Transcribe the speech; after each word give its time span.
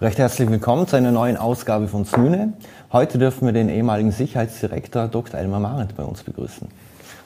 Recht 0.00 0.16
herzlich 0.16 0.48
willkommen 0.48 0.86
zu 0.86 0.96
einer 0.96 1.12
neuen 1.12 1.36
Ausgabe 1.36 1.86
von 1.86 2.06
Snüne. 2.06 2.54
Heute 2.90 3.18
dürfen 3.18 3.44
wir 3.44 3.52
den 3.52 3.68
ehemaligen 3.68 4.12
Sicherheitsdirektor 4.12 5.08
Dr. 5.08 5.38
Elmar 5.38 5.60
Marendt 5.60 5.94
bei 5.94 6.02
uns 6.02 6.22
begrüßen. 6.22 6.68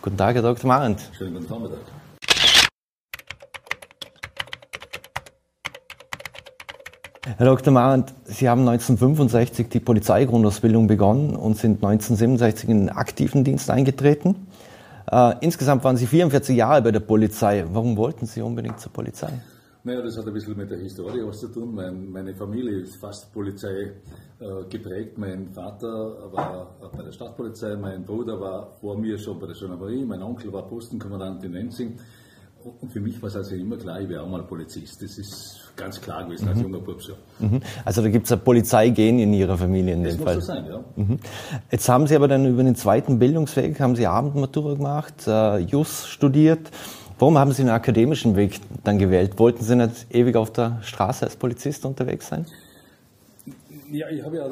Guten 0.03 0.17
Tag, 0.17 0.35
Herr 0.35 0.43
Dr. 0.43 0.67
Marendt. 0.67 0.99
Schönen 1.17 1.35
guten 1.35 1.47
Vormittag. 1.47 1.79
Herr 7.37 7.47
Dr. 7.47 7.73
Marendt, 7.73 8.13
Sie 8.25 8.49
haben 8.49 8.63
1965 8.63 9.69
die 9.69 9.79
Polizeigrundausbildung 9.79 10.89
begonnen 10.89 11.37
und 11.37 11.57
sind 11.57 11.77
1967 11.77 12.69
in 12.69 12.87
den 12.87 12.89
aktiven 12.89 13.45
Dienst 13.45 13.71
eingetreten. 13.71 14.49
Äh, 15.13 15.35
insgesamt 15.43 15.85
waren 15.85 15.97
Sie 15.97 16.09
44 16.09 16.57
Jahre 16.57 16.83
bei 16.83 16.91
der 16.91 16.99
Polizei. 16.99 17.65
Warum 17.71 17.97
wollten 17.97 18.27
Sie 18.27 18.43
unbedingt 18.43 18.81
zur 18.81 18.93
Polizei? 18.93 19.31
Naja, 19.87 20.01
das 20.01 20.17
hat 20.17 20.27
ein 20.27 20.33
bisschen 20.33 20.57
mit 20.57 20.71
der 20.71 20.79
Historie 20.79 21.21
was 21.27 21.41
zu 21.41 21.49
tun. 21.49 21.75
Mein, 21.75 22.09
meine 22.11 22.35
Familie 22.35 22.81
ist 22.81 22.97
fast 22.97 23.31
Polizei 23.35 23.93
äh, 24.41 24.65
geprägt. 24.71 25.19
Mein 25.19 25.51
Vater 25.51 26.33
war 26.33 26.75
bei 26.97 27.03
der 27.03 27.13
Stadtpolizei, 27.13 27.77
mein 27.77 28.03
Bruder 28.03 28.41
war 28.41 28.73
vor 28.81 28.97
mir 28.97 29.19
schon 29.19 29.39
bei 29.39 29.47
der 29.47 29.55
Gendarmerie, 29.55 30.07
mein 30.07 30.23
Onkel 30.23 30.51
war 30.55 30.67
Postenkommandant 30.67 31.45
in 31.45 31.53
Nenzing. 31.53 31.99
Und 32.81 32.91
für 32.91 33.01
mich 33.01 33.21
war 33.21 33.29
es 33.29 33.37
also 33.37 33.55
immer 33.57 33.77
klar, 33.77 34.01
ich 34.01 34.09
wäre 34.09 34.23
auch 34.23 34.29
mal 34.29 34.43
Polizist. 34.45 35.03
Das 35.03 35.19
ist 35.19 35.61
ganz 35.77 36.01
klar 36.01 36.25
gewesen 36.25 36.47
mhm. 36.47 36.51
als 36.51 36.61
junger 36.63 36.81
Bub 36.81 37.03
schon. 37.03 37.17
Mhm. 37.41 37.61
Also 37.85 38.01
da 38.01 38.09
gibt 38.09 38.25
es 38.25 38.33
ein 38.33 38.41
Polizeigehen 38.41 39.19
in 39.19 39.35
Ihrer 39.35 39.59
Familie 39.59 39.93
in 39.93 40.05
das 40.05 40.17
dem 40.17 40.25
Fall. 40.25 40.37
Das 40.37 40.49
muss 40.49 40.57
so 40.57 40.63
sein, 40.63 40.67
ja. 40.67 40.85
Mhm. 40.97 41.19
Jetzt 41.71 41.87
haben 41.91 42.07
Sie 42.07 42.17
aber 42.17 42.29
dann 42.29 42.47
über 42.47 42.63
den 42.63 42.75
zweiten 42.75 43.19
Bildungsweg, 43.19 43.79
haben 43.81 43.97
Sie 43.97 44.07
Abendmatura 44.07 44.77
gemacht, 44.77 45.27
äh, 45.27 45.59
JUS 45.59 46.07
studiert. 46.07 46.71
Warum 47.25 47.39
haben 47.39 47.53
Sie 47.53 47.63
den 47.63 47.71
akademischen 47.71 48.37
Weg 48.37 48.61
dann 48.85 48.99
gewählt? 48.99 49.39
Wollten 49.39 49.65
Sie 49.65 49.75
nicht 49.75 50.15
ewig 50.15 50.37
auf 50.37 50.53
der 50.53 50.81
Straße 50.83 51.25
als 51.25 51.37
Polizist 51.37 51.87
unterwegs 51.87 52.29
sein? 52.29 52.45
Ja, 53.91 54.11
ich, 54.11 54.19
ja, 54.19 54.47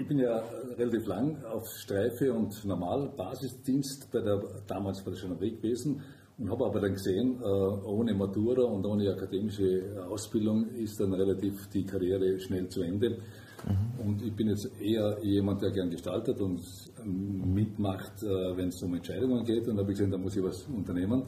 ich 0.00 0.08
bin 0.08 0.18
ja 0.18 0.42
relativ 0.76 1.06
lang 1.06 1.36
auf 1.44 1.68
Streife 1.68 2.32
und 2.32 2.64
normal 2.64 3.08
Basisdienst 3.16 4.10
bei 4.10 4.20
der, 4.20 4.42
damals 4.66 5.00
bei 5.04 5.12
der 5.12 5.20
Gendarmerie 5.20 5.52
gewesen 5.52 6.02
und 6.38 6.50
habe 6.50 6.66
aber 6.66 6.80
dann 6.80 6.94
gesehen, 6.94 7.38
äh, 7.40 7.46
ohne 7.46 8.12
Matura 8.14 8.64
und 8.64 8.84
ohne 8.84 9.12
akademische 9.12 10.04
Ausbildung 10.10 10.70
ist 10.70 10.98
dann 10.98 11.14
relativ 11.14 11.68
die 11.68 11.86
Karriere 11.86 12.40
schnell 12.40 12.68
zu 12.68 12.82
Ende. 12.82 13.10
Mhm. 13.10 14.04
Und 14.04 14.22
ich 14.22 14.34
bin 14.34 14.48
jetzt 14.48 14.68
eher 14.80 15.18
jemand, 15.22 15.62
der 15.62 15.70
gern 15.70 15.90
gestaltet 15.90 16.40
und 16.40 16.62
mitmacht, 17.04 18.24
äh, 18.24 18.56
wenn 18.56 18.70
es 18.70 18.82
um 18.82 18.92
Entscheidungen 18.92 19.44
geht. 19.44 19.68
Und 19.68 19.76
da 19.76 19.82
habe 19.82 19.92
ich 19.92 19.98
gesehen, 19.98 20.10
da 20.10 20.18
muss 20.18 20.34
ich 20.34 20.42
was 20.42 20.64
unternehmen. 20.64 21.22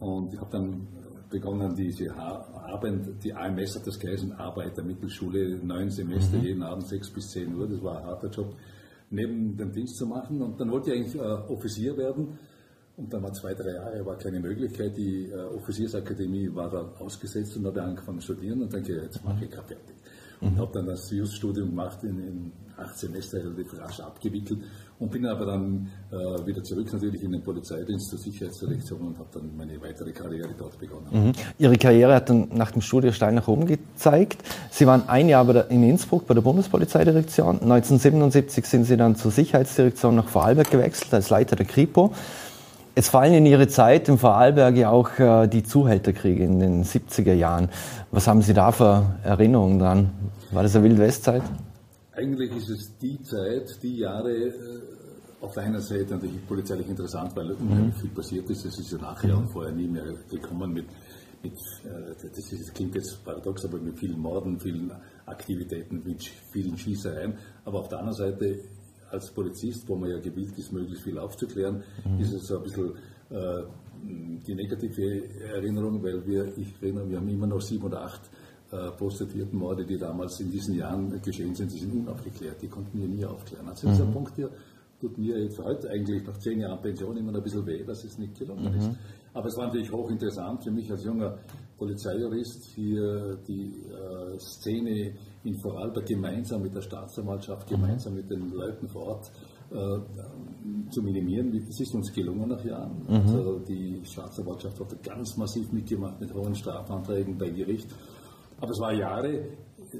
Und 0.00 0.32
ich 0.34 0.40
habe 0.40 0.50
dann 0.50 0.86
begonnen, 1.30 1.74
diese 1.76 2.14
Abend, 2.14 3.22
die 3.22 3.32
AMS 3.32 3.76
hat 3.76 3.86
das 3.86 3.98
geheißen, 3.98 4.32
Arbeitermittelschule, 4.32 5.58
neun 5.62 5.90
Semester, 5.90 6.38
mhm. 6.38 6.44
jeden 6.44 6.62
Abend 6.62 6.88
sechs 6.88 7.10
bis 7.10 7.30
zehn 7.30 7.54
Uhr, 7.54 7.68
das 7.68 7.82
war 7.82 7.98
ein 7.98 8.04
harter 8.04 8.28
Job, 8.28 8.54
neben 9.10 9.56
dem 9.56 9.72
Dienst 9.72 9.96
zu 9.96 10.06
machen. 10.06 10.42
Und 10.42 10.60
dann 10.60 10.70
wollte 10.70 10.92
ich 10.92 11.00
eigentlich 11.00 11.14
äh, 11.14 11.52
Offizier 11.52 11.96
werden. 11.96 12.38
Und 12.96 13.12
dann 13.12 13.22
war 13.22 13.32
zwei, 13.32 13.54
drei 13.54 13.72
Jahre, 13.72 14.04
war 14.04 14.18
keine 14.18 14.40
Möglichkeit. 14.40 14.96
Die 14.96 15.26
äh, 15.26 15.56
Offiziersakademie 15.56 16.54
war 16.54 16.68
da 16.68 16.92
ausgesetzt 16.98 17.56
und 17.56 17.66
habe 17.66 17.82
angefangen 17.82 18.20
zu 18.20 18.34
studieren 18.34 18.62
und 18.62 18.72
dann 18.72 18.82
gehe 18.82 19.00
jetzt 19.02 19.24
mache 19.24 19.44
ich 19.44 19.50
fertig. 19.50 19.96
Und 20.40 20.54
mhm. 20.54 20.58
habe 20.58 20.72
dann 20.72 20.86
das 20.86 21.10
Just-Studium 21.10 21.70
gemacht 21.70 22.02
in, 22.02 22.18
in 22.18 22.52
acht 22.80 22.98
Semester 22.98 23.38
relativ 23.38 23.78
rasch 23.78 24.00
abgewickelt 24.00 24.60
und 24.98 25.10
bin 25.10 25.26
aber 25.26 25.46
dann 25.46 25.88
äh, 26.10 26.46
wieder 26.46 26.62
zurück 26.62 26.92
natürlich 26.92 27.22
in 27.22 27.32
den 27.32 27.42
Polizeidienst 27.42 28.10
zur 28.10 28.18
Sicherheitsdirektion 28.18 29.00
und 29.00 29.18
habe 29.18 29.28
dann 29.32 29.56
meine 29.56 29.80
weitere 29.80 30.12
Karriere 30.12 30.50
dort 30.56 30.78
begonnen. 30.78 31.08
Mhm. 31.10 31.32
Ihre 31.58 31.76
Karriere 31.76 32.14
hat 32.14 32.30
dann 32.30 32.48
nach 32.54 32.70
dem 32.70 32.82
Studium 32.82 33.12
steil 33.12 33.32
nach 33.32 33.48
oben 33.48 33.66
gezeigt. 33.66 34.42
Sie 34.70 34.86
waren 34.86 35.08
ein 35.08 35.28
Jahr 35.28 35.44
der, 35.44 35.70
in 35.70 35.82
Innsbruck 35.82 36.26
bei 36.26 36.34
der 36.34 36.42
Bundespolizeidirektion. 36.42 37.60
1977 37.62 38.64
sind 38.66 38.84
Sie 38.84 38.96
dann 38.96 39.16
zur 39.16 39.30
Sicherheitsdirektion 39.30 40.16
nach 40.16 40.28
Vorarlberg 40.28 40.70
gewechselt 40.70 41.12
als 41.14 41.30
Leiter 41.30 41.56
der 41.56 41.66
Kripo. 41.66 42.12
Es 42.94 43.08
fallen 43.08 43.34
in 43.34 43.46
Ihre 43.46 43.68
Zeit 43.68 44.08
im 44.08 44.18
Vorarlberg 44.18 44.76
ja 44.76 44.90
auch 44.90 45.18
äh, 45.18 45.46
die 45.46 45.62
Zuhälterkriege 45.62 46.42
in 46.42 46.58
den 46.58 46.84
70er 46.84 47.32
Jahren. 47.32 47.68
Was 48.10 48.26
haben 48.26 48.42
Sie 48.42 48.52
da 48.52 48.72
für 48.72 49.04
Erinnerungen 49.22 49.78
dran? 49.78 50.10
War 50.50 50.64
das 50.64 50.74
eine 50.74 50.84
Wildwestzeit? 50.84 51.42
Eigentlich 52.12 52.50
ist 52.56 52.68
es 52.68 52.98
die 52.98 53.22
Zeit, 53.22 53.78
die 53.82 53.98
Jahre, 53.98 54.32
äh, 54.32 54.52
auf 55.40 55.56
einer 55.56 55.80
Seite 55.80 56.14
natürlich 56.14 56.46
polizeilich 56.46 56.88
interessant, 56.88 57.34
weil 57.36 57.52
unheimlich 57.52 57.94
mhm. 57.94 58.00
viel 58.00 58.10
passiert 58.10 58.50
ist. 58.50 58.64
Es 58.64 58.78
ist 58.78 58.90
ja 58.90 58.98
nachher 58.98 59.38
und 59.38 59.50
vorher 59.52 59.72
nie 59.72 59.86
mehr 59.86 60.04
gekommen 60.28 60.72
mit, 60.72 60.86
mit 61.42 61.52
äh, 61.84 62.28
das, 62.28 62.52
ist, 62.52 62.60
das 62.60 62.74
klingt 62.74 62.96
jetzt 62.96 63.24
paradox, 63.24 63.64
aber 63.64 63.78
mit 63.78 63.98
vielen 63.98 64.18
Morden, 64.18 64.58
vielen 64.58 64.92
Aktivitäten, 65.26 66.02
mit 66.04 66.24
vielen 66.52 66.76
Schießereien. 66.76 67.34
Aber 67.64 67.78
auf 67.78 67.88
der 67.88 68.00
anderen 68.00 68.18
Seite 68.18 68.58
als 69.10 69.30
Polizist, 69.30 69.88
wo 69.88 69.96
man 69.96 70.10
ja 70.10 70.18
gewillt 70.18 70.56
ist, 70.58 70.72
möglichst 70.72 71.04
viel 71.04 71.18
aufzuklären, 71.18 71.82
mhm. 72.04 72.20
ist 72.20 72.32
es 72.32 72.46
so 72.46 72.58
ein 72.58 72.62
bisschen 72.62 72.92
äh, 73.30 73.62
die 74.46 74.54
negative 74.54 75.28
Erinnerung, 75.52 76.02
weil 76.02 76.26
wir, 76.26 76.56
ich 76.56 76.74
erinnere, 76.80 77.08
wir 77.08 77.18
haben 77.18 77.28
immer 77.28 77.46
noch 77.46 77.60
sieben 77.60 77.84
oder 77.84 78.02
acht 78.02 78.22
äh, 78.72 78.90
Prostituiertenmorde, 78.92 79.84
die 79.84 79.98
damals 79.98 80.40
in 80.40 80.50
diesen 80.50 80.74
Jahren 80.74 81.20
geschehen 81.22 81.54
sind, 81.54 81.72
die 81.72 81.78
sind 81.78 81.92
unaufgeklärt, 81.92 82.62
die 82.62 82.68
konnten 82.68 82.98
wir 82.98 83.08
nie 83.08 83.24
aufklären. 83.24 83.68
Also 83.68 83.88
mhm. 83.88 83.92
dieser 83.92 84.06
Punkt 84.06 84.36
hier 84.36 84.50
tut 85.00 85.18
mir 85.18 85.38
jetzt 85.42 85.58
heute 85.58 85.90
eigentlich 85.90 86.24
nach 86.26 86.38
zehn 86.38 86.60
Jahren 86.60 86.80
Pension 86.80 87.16
immer 87.16 87.34
ein 87.34 87.42
bisschen 87.42 87.66
weh, 87.66 87.82
dass 87.84 88.04
es 88.04 88.18
nicht 88.18 88.38
gelungen 88.38 88.72
mhm. 88.72 88.78
ist. 88.78 88.90
Aber 89.32 89.46
es 89.46 89.56
war 89.56 89.66
natürlich 89.66 89.92
hochinteressant 89.92 90.64
für 90.64 90.70
mich 90.70 90.90
als 90.90 91.04
junger 91.04 91.38
Polizeijurist, 91.78 92.64
hier 92.74 93.38
die 93.46 93.86
äh, 93.88 94.38
Szene 94.38 95.12
in 95.44 95.56
Vorarlberg 95.56 96.06
gemeinsam 96.06 96.62
mit 96.62 96.74
der 96.74 96.82
Staatsanwaltschaft, 96.82 97.68
gemeinsam 97.68 98.14
mit 98.14 98.30
den 98.30 98.50
Leuten 98.50 98.88
vor 98.88 99.02
Ort 99.06 99.30
äh, 99.70 100.90
zu 100.90 101.02
minimieren. 101.02 101.54
Es 101.68 101.80
ist 101.80 101.94
uns 101.94 102.12
gelungen 102.12 102.48
nach 102.48 102.64
Jahren. 102.64 103.02
Mhm. 103.08 103.34
Also 103.34 103.58
die 103.60 104.00
Staatsanwaltschaft 104.04 104.80
hat 104.80 105.02
ganz 105.02 105.36
massiv 105.36 105.72
mitgemacht 105.72 106.20
mit 106.20 106.34
hohen 106.34 106.54
Strafanträgen 106.54 107.38
bei 107.38 107.50
Gericht. 107.50 107.88
Aber 108.60 108.72
es 108.72 108.80
war 108.80 108.92
Jahre, 108.92 109.44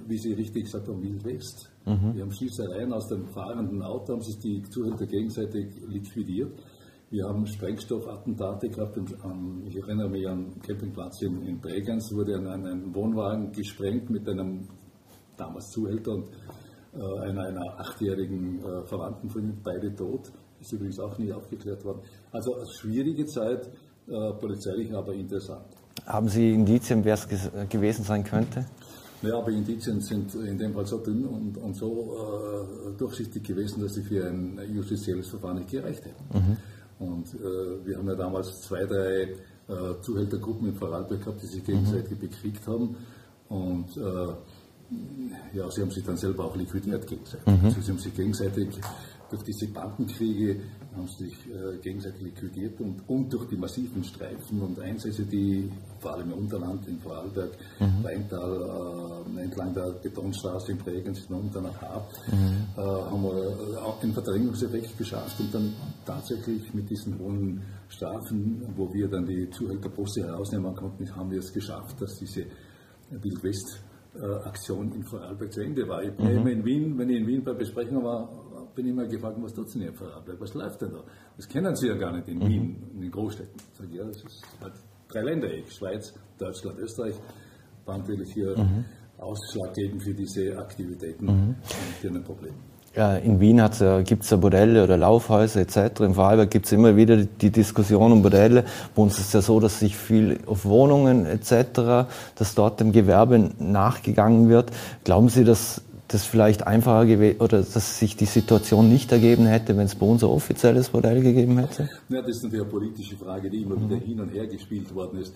wie 0.07 0.19
Sie 0.19 0.33
richtig 0.33 0.65
gesagt 0.65 0.89
haben, 0.89 1.01
Wild 1.03 1.25
West. 1.25 1.71
Mhm. 1.87 2.15
Wir 2.15 2.23
haben 2.23 2.33
Schießereien 2.33 2.93
aus 2.93 3.09
dem 3.09 3.27
fahrenden 3.29 3.81
Auto, 3.83 4.12
haben 4.12 4.23
sich 4.23 4.39
die 4.39 4.62
Zuhälter 4.69 5.07
gegenseitig 5.07 5.69
liquidiert. 5.87 6.53
Wir 7.10 7.25
haben 7.25 7.44
Sprengstoffattentate 7.44 8.69
gehabt. 8.69 8.97
ich 9.66 9.76
erinnere 9.76 10.09
mich 10.09 10.28
an 10.28 10.60
Campingplatz 10.65 11.22
in, 11.22 11.43
in 11.43 11.60
Bregenz, 11.60 12.12
wurde 12.12 12.37
ein, 12.37 12.47
ein 12.47 12.94
Wohnwagen 12.94 13.50
gesprengt 13.50 14.10
mit 14.10 14.28
einem 14.28 14.69
damals 15.37 15.70
Zuhälter 15.70 16.12
und 16.12 16.28
äh, 16.94 17.28
einer, 17.28 17.49
einer 17.49 17.81
achtjährigen 17.81 18.60
äh, 18.60 18.87
Verwandten 18.87 19.28
von 19.28 19.43
ihm, 19.43 19.59
beide 19.60 19.93
tot. 19.93 20.31
Ist 20.60 20.72
übrigens 20.72 21.00
auch 21.00 21.19
nie 21.19 21.32
aufgeklärt 21.32 21.84
worden. 21.84 22.03
Also 22.31 22.54
eine 22.54 22.66
schwierige 22.78 23.26
Zeit, 23.26 23.66
äh, 24.06 24.32
polizeilich, 24.34 24.94
aber 24.94 25.12
interessant. 25.12 25.66
Haben 26.06 26.28
Sie 26.28 26.53
Indizien, 26.53 27.04
wer 27.04 27.15
es 27.15 27.26
gewesen 27.69 28.04
sein 28.04 28.22
könnte? 28.22 28.66
Ja, 29.22 29.37
aber 29.37 29.50
Indizien 29.50 30.00
sind 30.00 30.32
in 30.37 30.56
dem 30.56 30.75
Fall 30.75 30.87
so 30.87 30.99
dünn 30.99 31.26
und, 31.26 31.59
und 31.59 31.75
so 31.75 32.16
äh, 32.16 32.97
durchsichtig 32.97 33.43
gewesen, 33.43 33.82
dass 33.82 33.94
sie 33.94 34.03
für 34.03 34.26
ein 34.26 34.60
justizielles 34.72 35.28
Verfahren 35.28 35.56
nicht 35.56 35.70
gereicht 35.70 36.04
hätten. 36.04 36.38
Mhm. 36.38 36.56
Und 37.00 37.34
äh, 37.34 37.87
wir 37.87 37.97
haben 37.97 38.09
ja 38.09 38.15
damals 38.15 38.61
zwei, 38.61 38.84
drei 38.84 39.22
äh, 39.22 40.00
Zuhältergruppen 40.03 40.69
in 40.69 40.75
Vorarlberg 40.75 41.25
gehabt, 41.25 41.43
die 41.43 41.47
sich 41.47 41.65
gegenseitig 41.65 42.12
mhm. 42.12 42.28
bekriegt 42.28 42.66
haben. 42.66 42.97
Und 43.49 43.97
äh, 43.97 45.56
ja, 45.56 45.71
sie 45.71 45.81
haben 45.81 45.91
sich 45.91 46.05
dann 46.05 46.16
selber 46.16 46.44
auch 46.44 46.56
liquidiert 46.56 47.06
gegenseitig. 47.06 47.47
Mhm. 47.47 47.65
Also 47.65 47.81
sie 47.81 47.91
haben 47.91 47.99
sich 47.99 48.15
gegenseitig 48.15 48.69
durch 49.31 49.43
diese 49.45 49.69
Bandenkriege 49.69 50.61
haben 50.95 51.07
sich 51.07 51.35
äh, 51.47 51.79
gegenseitig 51.79 52.21
liquidiert 52.21 52.81
und, 52.81 53.09
und 53.09 53.33
durch 53.33 53.49
die 53.49 53.57
massiven 53.57 54.03
Streifen 54.03 54.61
und 54.61 54.79
Einsätze, 54.81 55.25
die 55.25 55.71
vor 56.01 56.15
allem 56.15 56.33
im 56.33 56.39
Unterland, 56.39 56.87
in 56.88 56.99
Vorarlberg, 56.99 57.53
mhm. 57.79 58.05
Rheintal, 58.05 59.25
äh, 59.37 59.41
entlang 59.41 59.73
der 59.73 59.93
Betonstraße 60.03 60.73
in 60.73 60.79
Bregenz, 60.79 61.21
hinunter 61.27 61.61
nach 61.61 61.81
Haar, 61.81 62.09
mhm. 62.27 62.67
äh, 62.77 62.81
haben 62.81 63.23
wir 63.23 63.82
auch 63.85 64.00
den 64.00 64.12
Verdrängungseffekt 64.12 64.99
geschafft 64.99 65.38
und 65.38 65.55
dann 65.55 65.73
tatsächlich 66.05 66.75
mit 66.75 66.91
diesen 66.91 67.19
hohen 67.19 67.62
Strafen, 67.88 68.62
wo 68.76 68.93
wir 68.93 69.09
dann 69.09 69.26
die 69.26 69.49
Zuhälterposse 69.50 70.25
herausnehmen 70.25 70.75
konnten, 70.75 71.15
haben 71.15 71.31
wir 71.31 71.38
es 71.38 71.53
geschafft, 71.53 72.00
dass 72.00 72.19
diese 72.19 72.47
Wildwest 73.11 73.81
Aktion 74.44 74.91
in 74.93 75.05
Vorarlberg 75.05 75.53
zu 75.53 75.61
Ende 75.61 75.87
war. 75.87 76.03
Ich 76.03 76.19
mhm. 76.19 76.44
in 76.49 76.65
Wien, 76.65 76.99
wenn 76.99 77.09
ich 77.11 77.19
in 77.19 77.29
Wien 77.29 77.44
bei 77.44 77.53
Besprechungen 77.53 78.03
war, 78.03 78.29
bin 78.75 78.87
ich 78.87 78.93
immer 78.93 79.06
gefragt, 79.06 79.37
was 79.40 79.55
tut 79.55 79.72
denn 79.75 79.82
hier 79.82 79.93
Vorarlberg? 79.93 80.40
Was 80.40 80.55
läuft 80.55 80.82
denn 80.82 80.93
da? 80.93 81.02
Das 81.37 81.49
kennen 81.49 81.75
Sie 81.76 81.88
ja 81.88 81.94
gar 81.94 82.12
nicht 82.12 82.28
in 82.28 82.38
mhm. 82.38 82.49
Wien, 82.49 82.82
in 82.94 83.00
den 83.00 83.11
Großstädten. 83.11 83.61
Ich 83.72 83.78
sage, 83.78 83.96
ja, 83.96 84.05
das 84.05 84.17
ist 84.17 84.43
halt 84.61 84.75
drei 85.08 85.22
Länder, 85.22 85.49
Schweiz, 85.69 86.14
Deutschland, 86.38 86.78
Österreich, 86.78 87.14
war 87.84 87.99
natürlich 87.99 88.32
hier 88.32 88.56
mhm. 88.56 88.84
ausschlaggebend 89.19 90.02
für 90.02 90.14
diese 90.14 90.56
Aktivitäten 90.58 91.25
mhm. 91.25 91.31
und 91.31 91.56
für 92.00 92.08
ein 92.08 92.25
Problem. 92.25 92.55
in 93.25 93.40
Wien 93.40 93.62
gibt 94.05 94.25
es 94.25 94.31
ja 94.31 94.37
Bordelle 94.37 94.84
oder 94.84 94.96
Laufhäuser 94.96 95.61
etc. 95.61 96.00
Im 96.00 96.14
Vorarlberg 96.14 96.50
gibt 96.50 96.66
es 96.66 96.73
immer 96.73 96.96
wieder 96.96 97.16
die 97.16 97.50
Diskussion 97.50 98.12
um 98.12 98.23
Bordelle. 98.23 98.64
Bei 98.94 99.02
uns 99.02 99.19
ist 99.19 99.26
es 99.28 99.32
ja 99.32 99.43
so, 99.43 99.61
dass 99.61 99.81
sich 99.81 99.96
viel 99.96 100.38
auf 100.46 100.64
Wohnungen 100.64 101.26
etc., 101.26 102.08
dass 102.37 102.55
dort 102.55 102.81
dem 102.81 102.93
Gewerbe 102.93 103.50
nachgegangen 103.58 104.49
wird. 104.49 104.70
Glauben 105.05 105.28
Sie, 105.28 105.44
dass 105.44 105.82
das 106.12 106.25
vielleicht 106.25 106.67
einfacher 106.67 107.07
gewesen 107.07 107.41
oder 107.41 107.59
dass 107.62 107.99
sich 107.99 108.17
die 108.17 108.27
Situation 108.27 108.89
nicht 108.89 109.12
ergeben 109.12 109.47
hätte, 109.47 109.77
wenn 109.77 109.87
es 109.87 109.95
bei 109.95 110.07
uns 110.07 110.25
ein 110.25 110.31
offizielles 110.31 110.89
Bordell 110.91 111.23
gegeben 111.23 111.59
hätte? 111.59 111.89
Ja, 112.09 112.21
das 112.21 112.37
ist 112.37 112.43
natürlich 112.45 112.62
eine 112.62 112.71
politische 112.71 113.17
Frage, 113.17 113.49
die 113.49 113.62
immer 113.62 113.77
mhm. 113.77 113.91
wieder 113.91 114.01
hin 114.01 114.21
und 114.21 114.29
her 114.31 114.47
gespielt 114.47 114.93
worden 114.95 115.21
ist. 115.21 115.35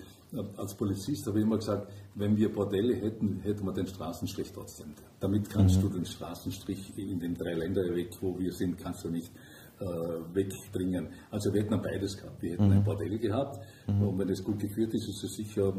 Als 0.57 0.73
Polizist 0.75 1.25
habe 1.27 1.39
ich 1.39 1.45
immer 1.45 1.57
gesagt, 1.57 1.87
wenn 2.15 2.35
wir 2.35 2.53
Bordelle 2.53 2.95
hätten, 2.95 3.39
hätten 3.43 3.65
wir 3.65 3.71
den 3.71 3.87
Straßenstrich 3.87 4.51
trotzdem. 4.53 4.87
Damit 5.21 5.49
kannst 5.49 5.77
mhm. 5.77 5.81
du 5.83 5.89
den 5.89 6.05
Straßenstrich 6.05 6.97
in 6.97 7.19
den 7.19 7.35
drei 7.35 7.53
Ländern 7.53 7.95
weg, 7.95 8.09
wo 8.19 8.37
wir 8.37 8.51
sind, 8.51 8.77
kannst 8.77 9.05
du 9.05 9.09
nicht 9.09 9.31
äh, 9.79 9.85
wegbringen. 10.33 11.07
Also 11.31 11.53
wir 11.53 11.61
hätten 11.61 11.81
beides 11.81 12.17
gehabt. 12.17 12.41
Wir 12.41 12.51
hätten 12.51 12.67
mhm. 12.67 12.73
ein 12.73 12.83
Bordell 12.83 13.17
gehabt 13.17 13.59
mhm. 13.87 14.07
und 14.07 14.19
wenn 14.19 14.29
es 14.29 14.43
gut 14.43 14.59
geführt 14.59 14.93
ist, 14.93 15.07
ist 15.07 15.23
es 15.23 15.35
sicher 15.35 15.73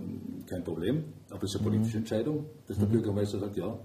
kein 0.47 0.65
Problem. 0.65 1.05
Aber 1.31 1.43
es 1.43 1.51
ist 1.51 1.61
eine 1.61 1.69
mhm. 1.69 1.73
politische 1.73 1.99
Entscheidung, 1.99 2.47
dass 2.67 2.79
der 2.79 2.89
mhm. 2.89 2.93
Bürgermeister 2.93 3.39
sagt, 3.41 3.57
ja, 3.59 3.79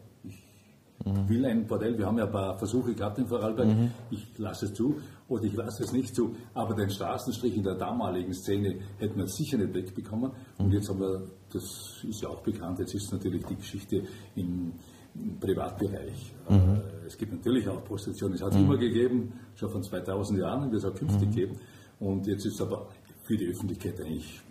mhm. 1.06 1.30
will 1.30 1.46
ein 1.46 1.68
Bordell. 1.68 1.98
Wir 1.98 2.06
haben 2.06 2.18
ja 2.18 2.26
ein 2.26 2.32
paar 2.32 2.58
Versuche 2.58 2.94
gehabt 2.94 3.18
in 3.18 3.28
Vorarlberg. 3.28 3.68
Mhm. 3.68 3.92
Ich 4.10 4.28
lasse 4.38 4.66
es 4.66 4.74
zu 4.74 5.00
oder 5.28 5.44
ich 5.44 5.54
lasse 5.54 5.84
es 5.84 5.92
nicht 5.92 6.16
zu. 6.16 6.36
Aber 6.54 6.74
den 6.74 6.90
Straßenstrich 6.90 7.56
in 7.56 7.64
der 7.64 7.76
damaligen 7.76 8.34
Szene 8.34 8.80
hätten 8.98 9.18
wir 9.18 9.28
sicher 9.28 9.58
nicht 9.58 9.74
wegbekommen. 9.74 10.32
Und 10.58 10.68
mhm. 10.68 10.74
jetzt 10.74 10.90
haben 10.90 11.00
wir, 11.00 11.24
das 11.52 12.04
ist 12.08 12.22
ja 12.22 12.30
auch 12.30 12.42
bekannt, 12.42 12.80
jetzt 12.80 12.94
ist 12.94 13.12
natürlich 13.12 13.46
die 13.46 13.56
Geschichte 13.56 14.04
im, 14.36 14.74
im 15.16 15.40
Privatbereich. 15.40 16.34
Mhm. 16.50 16.56
Äh, 16.56 17.08
es 17.08 17.18
gibt 17.18 17.32
natürlich 17.32 17.68
auch 17.68 17.84
Prostitution. 17.84 18.34
Es 18.34 18.42
hat 18.42 18.52
es 18.52 18.58
mhm. 18.58 18.66
immer 18.66 18.78
gegeben, 18.78 19.34
schon 19.56 19.70
von 19.70 19.84
2000 19.84 20.40
Jahren, 20.40 20.64
und 20.64 20.72
wird 20.72 20.84
es 20.84 20.90
auch 20.90 20.96
künftig 20.96 21.30
mhm. 21.30 21.36
geben. 21.36 21.60
Und 22.00 22.28
jetzt 22.28 22.46
ist 22.46 22.56
es 22.56 22.62
aber 22.62 22.88
für 23.24 23.38
die 23.38 23.48
Öffentlichkeit 23.48 24.00
eigentlich 24.02 24.42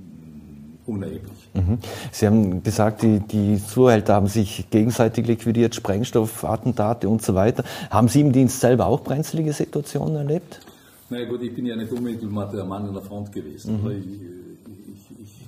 unerheblich. 0.87 1.51
Mhm. 1.55 1.79
Sie 2.13 2.27
haben 2.27 2.63
gesagt, 2.63 3.03
die, 3.03 3.21
die 3.21 3.65
Zuhälter 3.65 4.15
haben 4.15 4.27
sich 4.27 4.69
gegenseitig 4.71 5.27
liquidiert, 5.27 5.75
Sprengstoffattentate 5.75 7.09
und 7.09 7.23
so 7.23 7.35
weiter. 7.35 7.65
Haben 7.91 8.09
Sie 8.09 8.21
im 8.21 8.33
Dienst 8.33 8.61
selber 8.61 8.87
auch 8.87 9.03
brenzlige 9.03 9.53
Situationen 9.53 10.17
erlebt? 10.17 10.61
Na 11.09 11.17
naja, 11.17 11.29
gut, 11.29 11.43
ich 11.43 11.55
bin 11.55 11.67
ja 11.67 11.77
nicht 11.77 11.93
unmittelbar 11.93 12.51
der 12.51 12.65
Mann 12.65 12.87
an 12.87 12.95
der 12.95 13.03
Front 13.03 13.33
gewesen. 13.33 13.83
Mhm. 13.83 13.91
Ich, 13.91 14.41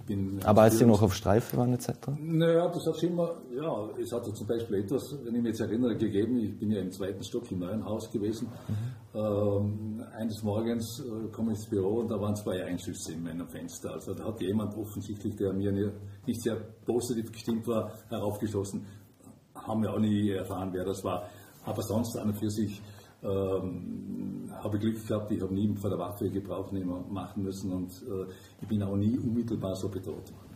bin. 0.06 0.40
Aber 0.44 0.62
als 0.62 0.78
Sie 0.78 0.86
noch 0.86 1.02
auf 1.02 1.14
Streife 1.14 1.56
waren 1.56 1.72
etc.? 1.72 1.90
Naja, 2.20 2.68
das 2.68 2.86
hat 2.86 3.02
immer, 3.02 3.36
ja, 3.54 3.88
es 4.00 4.12
hat 4.12 4.24
zum 4.24 4.46
Beispiel 4.46 4.78
etwas, 4.78 5.16
wenn 5.24 5.34
ich 5.34 5.42
mich 5.42 5.50
jetzt 5.50 5.60
erinnere, 5.60 5.96
gegeben, 5.96 6.38
ich 6.38 6.58
bin 6.58 6.70
ja 6.70 6.80
im 6.80 6.90
zweiten 6.90 7.22
Stock 7.22 7.50
im 7.50 7.60
neuen 7.60 7.84
Haus 7.84 8.10
gewesen. 8.10 8.48
Mhm. 8.68 8.74
Ähm, 9.14 10.02
eines 10.16 10.42
Morgens 10.42 11.00
äh, 11.00 11.28
komme 11.30 11.52
ich 11.52 11.58
ins 11.58 11.68
Büro 11.68 12.00
und 12.00 12.10
da 12.10 12.18
waren 12.18 12.34
zwei 12.34 12.64
Einschüsse 12.64 13.12
in 13.12 13.22
meinem 13.22 13.46
Fenster. 13.46 13.92
Also 13.92 14.14
da 14.14 14.24
hat 14.24 14.40
jemand 14.40 14.74
offensichtlich, 14.76 15.36
der 15.36 15.52
mir 15.52 15.72
nicht 16.26 16.40
sehr 16.40 16.56
positiv 16.86 17.30
gestimmt 17.30 17.66
war, 17.66 17.92
heraufgeschossen. 18.08 18.86
Haben 19.54 19.82
wir 19.82 19.92
auch 19.92 19.98
nie 19.98 20.30
erfahren, 20.30 20.70
wer 20.72 20.84
das 20.84 21.04
war. 21.04 21.28
Aber 21.64 21.82
sonst 21.82 22.16
an 22.16 22.28
und 22.28 22.38
für 22.38 22.50
sich 22.50 22.80
ähm, 23.22 24.50
habe 24.62 24.78
Glück 24.78 25.06
gehabt, 25.06 25.30
ich 25.30 25.42
habe 25.42 25.54
nie 25.54 25.74
von 25.76 25.90
der 25.90 25.98
Waffe 25.98 26.30
Gebrauch 26.30 26.72
machen 26.72 27.42
müssen 27.42 27.72
und 27.72 27.92
äh, 28.02 28.32
ich 28.60 28.68
bin 28.68 28.82
auch 28.82 28.96
nie 28.96 29.18
unmittelbar 29.18 29.76
so 29.76 29.88
bedroht 29.88 30.32
Mhm. 30.32 30.51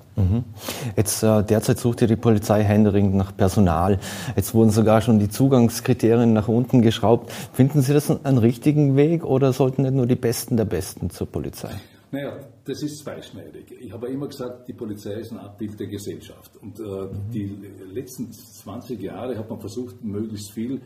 Jetzt 0.97 1.23
äh, 1.23 1.43
derzeit 1.43 1.79
sucht 1.79 2.01
ja 2.01 2.07
die 2.07 2.17
Polizei 2.17 2.63
händeringend 2.63 3.15
nach 3.15 3.37
Personal. 3.37 3.99
Jetzt 4.35 4.55
wurden 4.55 4.71
sogar 4.71 5.01
schon 5.03 5.19
die 5.19 5.29
Zugangskriterien 5.29 6.33
nach 6.33 6.49
unten 6.49 6.81
geschraubt. 6.83 7.31
Finden 7.53 7.83
Sie 7.83 7.93
das 7.93 8.11
einen 8.25 8.39
richtigen 8.39 8.97
Weg 8.97 9.25
oder 9.25 9.53
sollten 9.53 9.83
nicht 9.83 9.95
nur 9.95 10.07
die 10.07 10.17
Besten 10.17 10.57
der 10.57 10.65
Besten 10.65 11.11
zur 11.11 11.27
Polizei? 11.27 11.71
Naja, 12.13 12.39
das 12.65 12.83
ist 12.83 12.99
zweischneidig. 12.99 13.73
Ich 13.81 13.93
habe 13.93 14.09
immer 14.09 14.29
gesagt, 14.29 14.69
die 14.69 14.73
Polizei 14.73 15.15
ist 15.15 15.33
ein 15.33 15.39
Abbild 15.39 15.79
der 15.79 15.89
Gesellschaft. 15.89 16.57
Und 16.63 16.79
äh, 16.79 16.83
mhm. 16.83 17.31
die 17.33 17.59
letzten 17.93 18.33
20 18.33 19.01
Jahre 19.01 19.37
hat 19.37 19.51
man 19.51 19.61
versucht, 19.61 20.03
möglichst 20.03 20.53
viel 20.53 20.81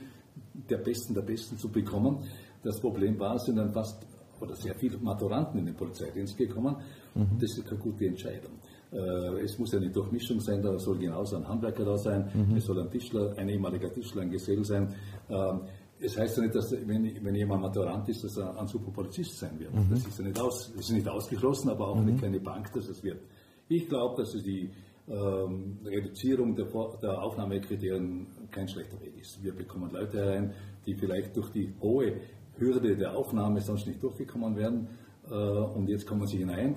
der 0.69 0.79
Besten 0.79 1.15
der 1.15 1.23
Besten 1.23 1.57
zu 1.57 1.69
bekommen. 1.69 2.19
Das 2.65 2.81
Problem 2.81 3.19
war, 3.19 3.37
es 3.37 3.45
sind 3.45 3.57
dann 3.57 3.73
fast 3.73 4.05
oder 4.41 4.57
sehr 4.57 4.75
viele 4.75 4.99
Maturanten 4.99 5.61
in 5.61 5.67
den 5.67 5.75
Polizeidienst 5.75 6.37
gekommen. 6.37 6.77
Mhm. 7.15 7.39
Das 7.39 7.57
ist 7.57 7.67
keine 7.67 7.81
gute 7.81 8.07
Entscheidung. 8.07 8.53
Äh, 8.93 9.45
es 9.45 9.59
muss 9.59 9.73
ja 9.73 9.79
eine 9.79 9.91
Durchmischung 9.91 10.41
sein, 10.41 10.63
da 10.63 10.77
soll 10.79 10.99
genauso 10.99 11.37
ein 11.37 11.47
Handwerker 11.47 11.85
da 11.85 11.97
sein, 11.97 12.29
mhm. 12.35 12.57
es 12.57 12.65
soll 12.65 12.81
ein 12.81 12.91
Tischler, 12.91 13.35
ein 13.37 13.49
ehemaliger 13.49 13.93
Tischler, 13.93 14.23
ein 14.23 14.31
Gesell 14.31 14.65
sein. 14.65 14.93
Ähm, 15.29 15.61
es 16.01 16.17
heißt 16.17 16.39
ja 16.39 16.43
nicht, 16.43 16.55
dass 16.55 16.73
wenn, 16.73 17.25
wenn 17.25 17.35
jemand 17.35 17.63
Maturant 17.63 18.09
ist, 18.09 18.25
dass 18.25 18.37
er 18.39 18.59
ein 18.59 18.67
super 18.67 18.91
Polizist 18.91 19.39
sein 19.39 19.59
wird. 19.59 19.73
Mhm. 19.73 19.91
Das 19.91 20.07
ist 20.07 20.19
ja 20.19 20.25
nicht, 20.25 20.41
aus, 20.41 20.71
ist 20.71 20.91
nicht 20.91 21.09
ausgeschlossen, 21.09 21.71
aber 21.71 21.89
auch 21.89 21.97
mhm. 21.97 22.07
nicht 22.07 22.21
keine 22.23 22.41
Bank, 22.41 22.73
dass 22.73 22.89
es 22.89 23.03
wird. 23.05 23.21
Ich 23.69 23.87
glaube, 23.89 24.23
dass 24.23 24.33
die 24.43 24.71
ähm, 25.09 25.79
Reduzierung 25.85 26.57
der, 26.57 26.67
der 27.03 27.23
Aufnahmekriterien 27.23 28.27
kein 28.51 28.67
schlechter 28.67 29.01
Weg 29.01 29.21
ist. 29.21 29.43
Wir 29.43 29.55
bekommen 29.55 29.91
Leute 29.93 30.19
herein, 30.19 30.53
die 30.87 30.95
vielleicht 30.95 31.37
durch 31.37 31.51
die 31.51 31.73
hohe 31.81 32.21
Hürde 32.57 32.97
der 32.97 33.17
Aufnahme 33.17 33.61
sonst 33.61 33.87
nicht 33.87 34.03
durchgekommen 34.03 34.57
wären 34.57 34.89
äh, 35.31 35.35
und 35.35 35.89
jetzt 35.89 36.07
kommen 36.07 36.27
sie 36.27 36.39
hinein 36.39 36.77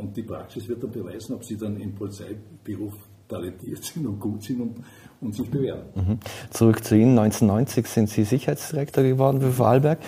und 0.00 0.16
die 0.16 0.22
Praxis 0.22 0.68
wird 0.68 0.82
dann 0.82 0.90
beweisen, 0.90 1.34
ob 1.34 1.44
sie 1.44 1.56
dann 1.56 1.78
im 1.80 1.94
Polizeiberuf 1.94 2.94
talentiert 3.28 3.84
sind 3.84 4.06
und 4.06 4.18
gut 4.18 4.42
sind 4.42 4.60
und, 4.60 4.76
und 5.20 5.34
sich 5.34 5.48
bewähren. 5.48 5.82
Mhm. 5.94 6.18
Zurück 6.50 6.84
zu 6.84 6.96
Ihnen. 6.96 7.18
1990 7.18 7.86
sind 7.86 8.10
Sie 8.10 8.24
Sicherheitsdirektor 8.24 9.04
geworden 9.04 9.40
für 9.40 9.52
Vorarlberg. 9.52 9.98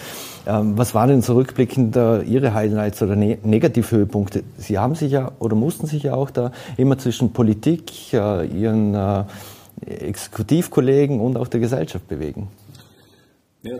Ähm, 0.47 0.77
was 0.77 0.95
waren 0.95 1.09
denn 1.11 1.23
zurückblickend 1.23 1.97
äh, 1.97 2.23
Ihre 2.23 2.53
Highlights 2.55 3.01
oder 3.03 3.15
ne 3.17 3.39
Negativhöhepunkte? 3.43 4.43
Sie 4.59 4.79
haben 4.79 4.95
sich 4.95 5.13
ja 5.13 5.33
oder 5.39 5.55
mussten 5.55 5.87
sich 5.87 6.03
ja 6.03 6.15
auch 6.15 6.31
da 6.31 6.51
immer 6.77 6.99
zwischen 6.99 7.33
Politik, 7.33 8.13
äh, 8.13 8.47
Ihren 8.47 8.95
äh, 8.95 9.25
Exekutivkollegen 9.87 11.21
und 11.21 11.37
auch 11.37 11.49
der 11.49 11.61
Gesellschaft 11.61 12.09
bewegen. 12.09 12.49
Ja, 13.63 13.79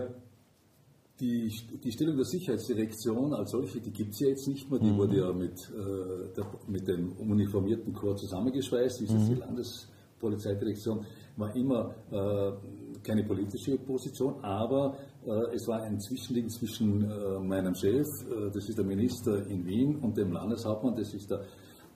die, 1.23 1.51
die 1.83 1.91
Stellung 1.91 2.17
der 2.17 2.25
Sicherheitsdirektion 2.25 3.33
als 3.33 3.51
solche, 3.51 3.79
die 3.79 3.91
gibt 3.91 4.13
es 4.13 4.19
ja 4.19 4.27
jetzt 4.27 4.47
nicht 4.47 4.69
mehr, 4.69 4.79
die 4.79 4.91
mhm. 4.91 4.97
wurde 4.97 5.17
ja 5.17 5.31
mit, 5.31 5.53
äh, 5.71 6.33
der, 6.35 6.45
mit 6.67 6.87
dem 6.87 7.13
uniformierten 7.13 7.93
Korps 7.93 8.21
zusammengeschweißt, 8.21 9.01
das 9.01 9.09
ist 9.09 9.29
mhm. 9.29 9.35
die 9.35 9.39
Landespolizeidirektion, 9.39 11.05
war 11.37 11.55
immer 11.55 11.95
äh, 12.11 12.99
keine 13.01 13.23
politische 13.23 13.77
Position, 13.77 14.43
aber 14.43 14.97
äh, 15.25 15.55
es 15.55 15.65
war 15.67 15.81
ein 15.83 15.97
Zwischending 15.99 16.49
zwischen 16.49 17.09
äh, 17.09 17.39
meinem 17.39 17.73
Chef, 17.73 18.05
äh, 18.29 18.51
das 18.53 18.67
ist 18.67 18.77
der 18.77 18.85
Minister 18.85 19.47
in 19.47 19.65
Wien, 19.65 19.95
und 20.01 20.17
dem 20.17 20.33
Landeshauptmann, 20.33 20.95
das 20.95 21.13
ist 21.13 21.31
der 21.31 21.45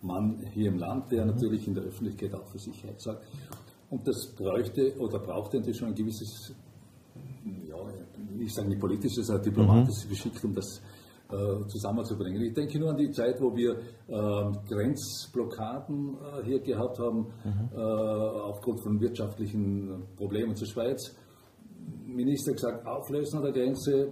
Mann 0.02 0.40
hier 0.54 0.70
im 0.70 0.78
Land, 0.78 1.12
der 1.12 1.26
mhm. 1.26 1.32
natürlich 1.32 1.68
in 1.68 1.74
der 1.74 1.84
Öffentlichkeit 1.84 2.34
auch 2.34 2.48
für 2.48 2.60
Sicherheit 2.60 3.02
sagt. 3.02 3.26
Und 3.90 4.08
das 4.08 4.34
bräuchte 4.36 4.98
oder 5.00 5.20
brauchte 5.20 5.58
natürlich 5.58 5.78
schon 5.78 5.90
ein 5.90 5.96
gewisses 5.96 6.54
ich 8.42 8.54
sage 8.54 8.70
nicht 8.70 8.80
politisches, 8.80 9.28
sondern 9.28 9.44
diplomatisches 9.44 10.06
mhm. 10.06 10.10
Geschick, 10.10 10.44
um 10.44 10.54
das 10.54 10.82
äh, 11.30 11.68
zusammenzubringen. 11.68 12.42
Ich 12.42 12.54
denke 12.54 12.80
nur 12.80 12.92
an 12.92 12.98
die 12.98 13.12
Zeit, 13.12 13.42
wo 13.42 13.56
wir 13.56 13.72
äh, 13.72 14.52
Grenzblockaden 14.70 16.16
äh, 16.16 16.46
hier 16.46 16.60
gehabt 16.60 17.00
haben, 17.00 17.28
mhm. 17.44 17.70
Äh, 17.76 17.82
aufgrund 17.82 18.82
von 18.82 19.00
wirtschaftlichen 19.02 20.04
Problemen 20.16 20.56
zur 20.56 20.68
Schweiz. 20.68 21.16
Minister 22.06 22.54
gesagt, 22.54 22.86
auflösen 22.86 23.38
an 23.38 23.44
der 23.44 23.52
Grenze. 23.54 24.10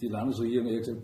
Die 0.00 0.08
Landesregierung 0.08 0.68
hat 0.68 0.78
gesagt, 0.78 1.02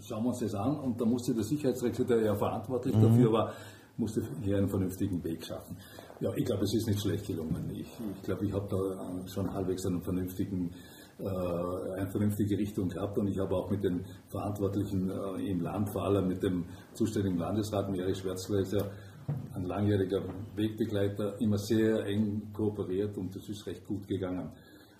schauen 0.00 0.22
wir 0.24 0.28
uns 0.28 0.40
das 0.40 0.54
an. 0.54 0.78
Und 0.80 1.00
da 1.00 1.04
musste 1.04 1.34
der 1.34 1.44
Sicherheitsrecht, 1.44 2.08
der 2.08 2.22
ja 2.22 2.34
verantwortlich 2.34 2.94
mhm. 2.94 3.02
dafür 3.02 3.32
war, 3.32 3.52
musste 3.98 4.22
hier 4.42 4.56
einen 4.56 4.68
vernünftigen 4.68 5.22
Weg 5.24 5.44
schaffen. 5.44 5.76
Ja, 6.20 6.30
ich 6.34 6.44
glaube, 6.44 6.64
es 6.64 6.74
ist 6.74 6.86
nicht 6.86 7.00
schlecht 7.00 7.26
gelungen. 7.26 7.70
Ich, 7.72 7.88
ich 8.16 8.22
glaube, 8.22 8.46
ich 8.46 8.52
habe 8.52 8.66
da 8.68 9.28
schon 9.28 9.52
halbwegs 9.52 9.84
einen 9.86 10.02
vernünftigen 10.02 10.70
eine 11.18 12.08
vernünftige 12.10 12.56
Richtung 12.56 12.88
gehabt 12.88 13.18
und 13.18 13.26
ich 13.26 13.38
habe 13.38 13.56
auch 13.56 13.70
mit 13.70 13.82
den 13.82 14.04
Verantwortlichen 14.28 15.10
äh, 15.10 15.50
im 15.50 15.60
Land, 15.60 15.90
vor 15.90 16.04
allem 16.04 16.28
mit 16.28 16.42
dem 16.42 16.64
zuständigen 16.92 17.38
Landesrat, 17.38 17.88
ist 17.88 18.72
ja 18.72 18.90
ein 19.54 19.64
langjähriger 19.64 20.22
Wegbegleiter, 20.54 21.40
immer 21.40 21.58
sehr 21.58 22.04
eng 22.06 22.52
kooperiert 22.52 23.18
und 23.18 23.34
das 23.34 23.48
ist 23.48 23.66
recht 23.66 23.84
gut 23.86 24.06
gegangen. 24.06 24.50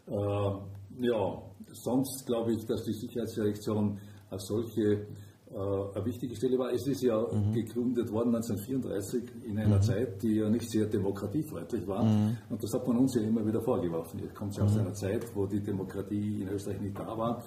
Äh, 0.06 0.12
ja, 0.12 1.42
sonst 1.72 2.26
glaube 2.26 2.52
ich, 2.52 2.66
dass 2.66 2.84
die 2.84 2.92
Sicherheitsdirektion 2.92 3.98
als 4.30 4.46
solche 4.46 4.82
äh, 4.82 5.06
eine 5.54 6.04
wichtige 6.04 6.36
Stelle 6.36 6.58
war. 6.58 6.72
Es 6.72 6.86
ist 6.86 7.02
ja 7.02 7.18
mhm. 7.18 7.52
gegründet 7.52 8.12
worden 8.12 8.34
1934 8.34 9.22
in 9.44 9.58
einer 9.58 9.76
mhm. 9.76 9.82
Zeit, 9.82 10.22
die 10.22 10.36
ja 10.36 10.48
nicht 10.48 10.70
sehr 10.70 10.86
demokratiefreundlich 10.86 11.86
war. 11.86 12.04
Mhm. 12.04 12.36
Und 12.50 12.62
das 12.62 12.72
hat 12.74 12.86
man 12.86 12.98
uns 12.98 13.14
ja 13.14 13.22
immer 13.22 13.46
wieder 13.46 13.60
vorgeworfen. 13.62 14.20
Jetzt 14.20 14.34
kommt 14.34 14.56
ja 14.56 14.64
aus 14.64 14.74
mhm. 14.74 14.80
einer 14.80 14.94
Zeit, 14.94 15.24
wo 15.34 15.46
die 15.46 15.60
Demokratie 15.60 16.42
in 16.42 16.48
Österreich 16.48 16.80
nicht 16.80 16.98
da 16.98 17.16
war. 17.16 17.42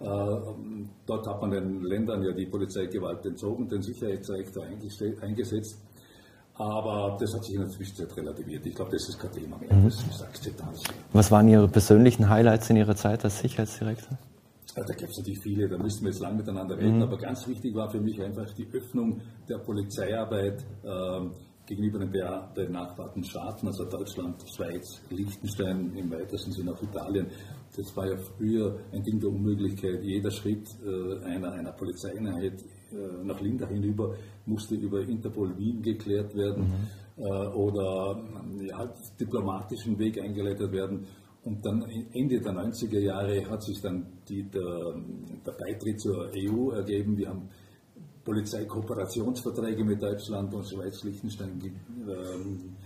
Äh, 0.00 0.04
dort 1.06 1.26
hat 1.26 1.40
man 1.40 1.50
den 1.50 1.82
Ländern 1.82 2.22
ja 2.22 2.32
die 2.32 2.46
Polizeigewalt 2.46 3.24
entzogen, 3.26 3.68
den 3.68 3.82
Sicherheitsdirektor 3.82 4.64
eingesetzt. 5.20 5.78
Aber 6.54 7.16
das 7.18 7.34
hat 7.34 7.44
sich 7.44 7.54
in 7.54 7.60
der 7.60 7.70
Zwischenzeit 7.70 8.14
relativiert. 8.16 8.66
Ich 8.66 8.74
glaube, 8.74 8.90
das 8.92 9.08
ist 9.08 9.18
kein 9.18 9.32
Thema 9.32 9.58
mehr. 9.58 9.74
Mhm. 9.74 9.84
Das 9.84 10.02
ist 10.02 10.22
Akzeptanz. 10.22 10.82
Was 11.12 11.30
waren 11.30 11.48
Ihre 11.48 11.68
persönlichen 11.68 12.28
Highlights 12.28 12.68
in 12.70 12.76
Ihrer 12.76 12.96
Zeit 12.96 13.24
als 13.24 13.40
Sicherheitsdirektor? 13.40 14.18
Da 14.74 14.94
gibt 14.94 15.10
es 15.10 15.18
natürlich 15.18 15.40
viele, 15.40 15.68
da 15.68 15.76
müssen 15.76 16.02
wir 16.02 16.10
jetzt 16.10 16.20
lang 16.20 16.36
miteinander 16.36 16.78
reden, 16.78 16.96
mhm. 16.96 17.02
aber 17.02 17.18
ganz 17.18 17.46
wichtig 17.46 17.74
war 17.74 17.90
für 17.90 18.00
mich 18.00 18.20
einfach 18.22 18.50
die 18.54 18.66
Öffnung 18.72 19.20
der 19.46 19.58
Polizeiarbeit 19.58 20.64
äh, 20.82 21.28
gegenüber 21.66 21.98
den 21.98 22.10
benachbarten 22.10 23.22
Staaten, 23.22 23.66
also 23.66 23.84
Deutschland, 23.84 24.42
Schweiz, 24.54 25.02
Liechtenstein, 25.10 25.92
im 25.94 26.10
weitesten 26.10 26.52
Sinne 26.52 26.72
auch 26.72 26.82
Italien. 26.82 27.26
Das 27.76 27.96
war 27.96 28.06
ja 28.06 28.16
früher 28.16 28.78
ein 28.92 29.02
Ding 29.02 29.20
der 29.20 29.30
Unmöglichkeit. 29.30 30.02
Jeder 30.02 30.30
Schritt 30.30 30.66
äh, 30.84 31.24
einer, 31.24 31.52
einer 31.52 31.72
Polizeieinheit 31.72 32.62
äh, 32.92 33.24
nach 33.24 33.40
Linda 33.40 33.66
hinüber 33.66 34.14
musste 34.44 34.74
über 34.74 35.00
Interpol 35.00 35.56
Wien 35.56 35.80
geklärt 35.80 36.34
werden 36.34 36.64
mhm. 36.64 37.24
äh, 37.24 37.46
oder 37.48 38.22
ja, 38.60 38.92
diplomatischen 39.18 39.98
Weg 39.98 40.20
eingeleitet 40.20 40.72
werden. 40.72 41.06
Und 41.44 41.64
dann 41.66 41.82
Ende 42.12 42.40
der 42.40 42.52
90er 42.52 43.00
Jahre 43.00 43.50
hat 43.50 43.62
sich 43.62 43.80
dann 43.80 44.06
die, 44.28 44.44
der, 44.44 44.94
der, 45.44 45.52
Beitritt 45.52 46.00
zur 46.00 46.30
EU 46.36 46.70
ergeben. 46.70 47.16
Wir 47.16 47.30
haben 47.30 47.48
Polizeikooperationsverträge 48.24 49.84
mit 49.84 50.00
Deutschland 50.00 50.54
und 50.54 50.68
Schweiz, 50.68 51.02
Liechtenstein 51.02 51.60
ähm, 52.08 52.76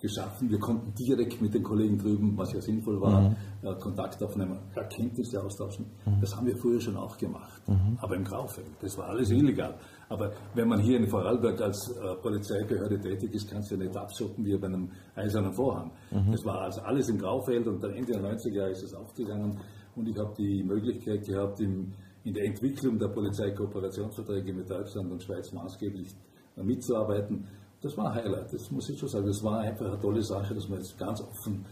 geschaffen. 0.00 0.50
Wir 0.50 0.58
konnten 0.58 0.92
direkt 0.94 1.40
mit 1.40 1.54
den 1.54 1.62
Kollegen 1.62 1.98
drüben, 1.98 2.36
was 2.36 2.52
ja 2.52 2.60
sinnvoll 2.60 3.00
war, 3.00 3.30
mhm. 3.30 3.36
äh, 3.62 3.74
Kontakt 3.76 4.22
aufnehmen, 4.22 4.58
Erkenntnisse 4.74 5.42
austauschen. 5.42 5.86
Mhm. 6.06 6.20
Das 6.20 6.34
haben 6.34 6.46
wir 6.46 6.56
früher 6.56 6.80
schon 6.80 6.96
auch 6.96 7.16
gemacht, 7.16 7.62
mhm. 7.68 7.98
aber 8.00 8.16
im 8.16 8.24
Graufeld. 8.24 8.70
Das 8.80 8.96
war 8.98 9.08
alles 9.08 9.30
illegal. 9.30 9.78
Aber 10.08 10.32
wenn 10.54 10.68
man 10.68 10.80
hier 10.80 10.98
in 10.98 11.06
Vorarlberg 11.06 11.60
als 11.60 11.90
äh, 11.90 12.14
Polizeibehörde 12.22 12.98
tätig 13.00 13.34
ist, 13.34 13.50
kannst 13.50 13.70
du 13.70 13.76
ja 13.76 13.84
nicht 13.84 13.96
abschotten 13.96 14.44
wie 14.44 14.56
bei 14.56 14.66
einem 14.66 14.90
eisernen 15.14 15.52
Vorhang. 15.52 15.92
Mhm. 16.10 16.32
Das 16.32 16.44
war 16.44 16.62
also 16.62 16.80
alles 16.80 17.08
im 17.08 17.18
Graufeld 17.18 17.66
und 17.68 17.82
dann 17.82 17.92
Ende 17.92 18.12
der 18.12 18.22
90er 18.22 18.54
Jahre 18.54 18.70
ist 18.70 18.82
es 18.82 18.94
aufgegangen 18.94 19.58
und 19.96 20.08
ich 20.08 20.16
habe 20.18 20.34
die 20.36 20.62
Möglichkeit 20.62 21.26
gehabt, 21.26 21.60
im, 21.60 21.92
in 22.24 22.34
der 22.34 22.44
Entwicklung 22.44 22.98
der 22.98 23.08
Polizeikooperationsverträge 23.08 24.52
mit 24.52 24.70
Deutschland 24.70 25.10
und 25.10 25.22
Schweiz 25.22 25.52
maßgeblich 25.52 26.08
äh, 26.56 26.62
mitzuarbeiten. 26.62 27.46
Das 27.82 27.96
war 27.96 28.12
ein 28.12 28.14
Highlight, 28.14 28.52
das 28.52 28.70
muss 28.70 28.88
ich 28.90 28.98
schon 28.98 29.08
sagen. 29.08 29.26
Das 29.26 29.42
war 29.42 29.60
einfach 29.60 29.86
eine 29.86 29.98
tolle 29.98 30.22
Sache, 30.22 30.54
dass 30.54 30.68
man 30.68 30.78
jetzt 30.78 30.98
ganz 30.98 31.20
offen 31.22 31.64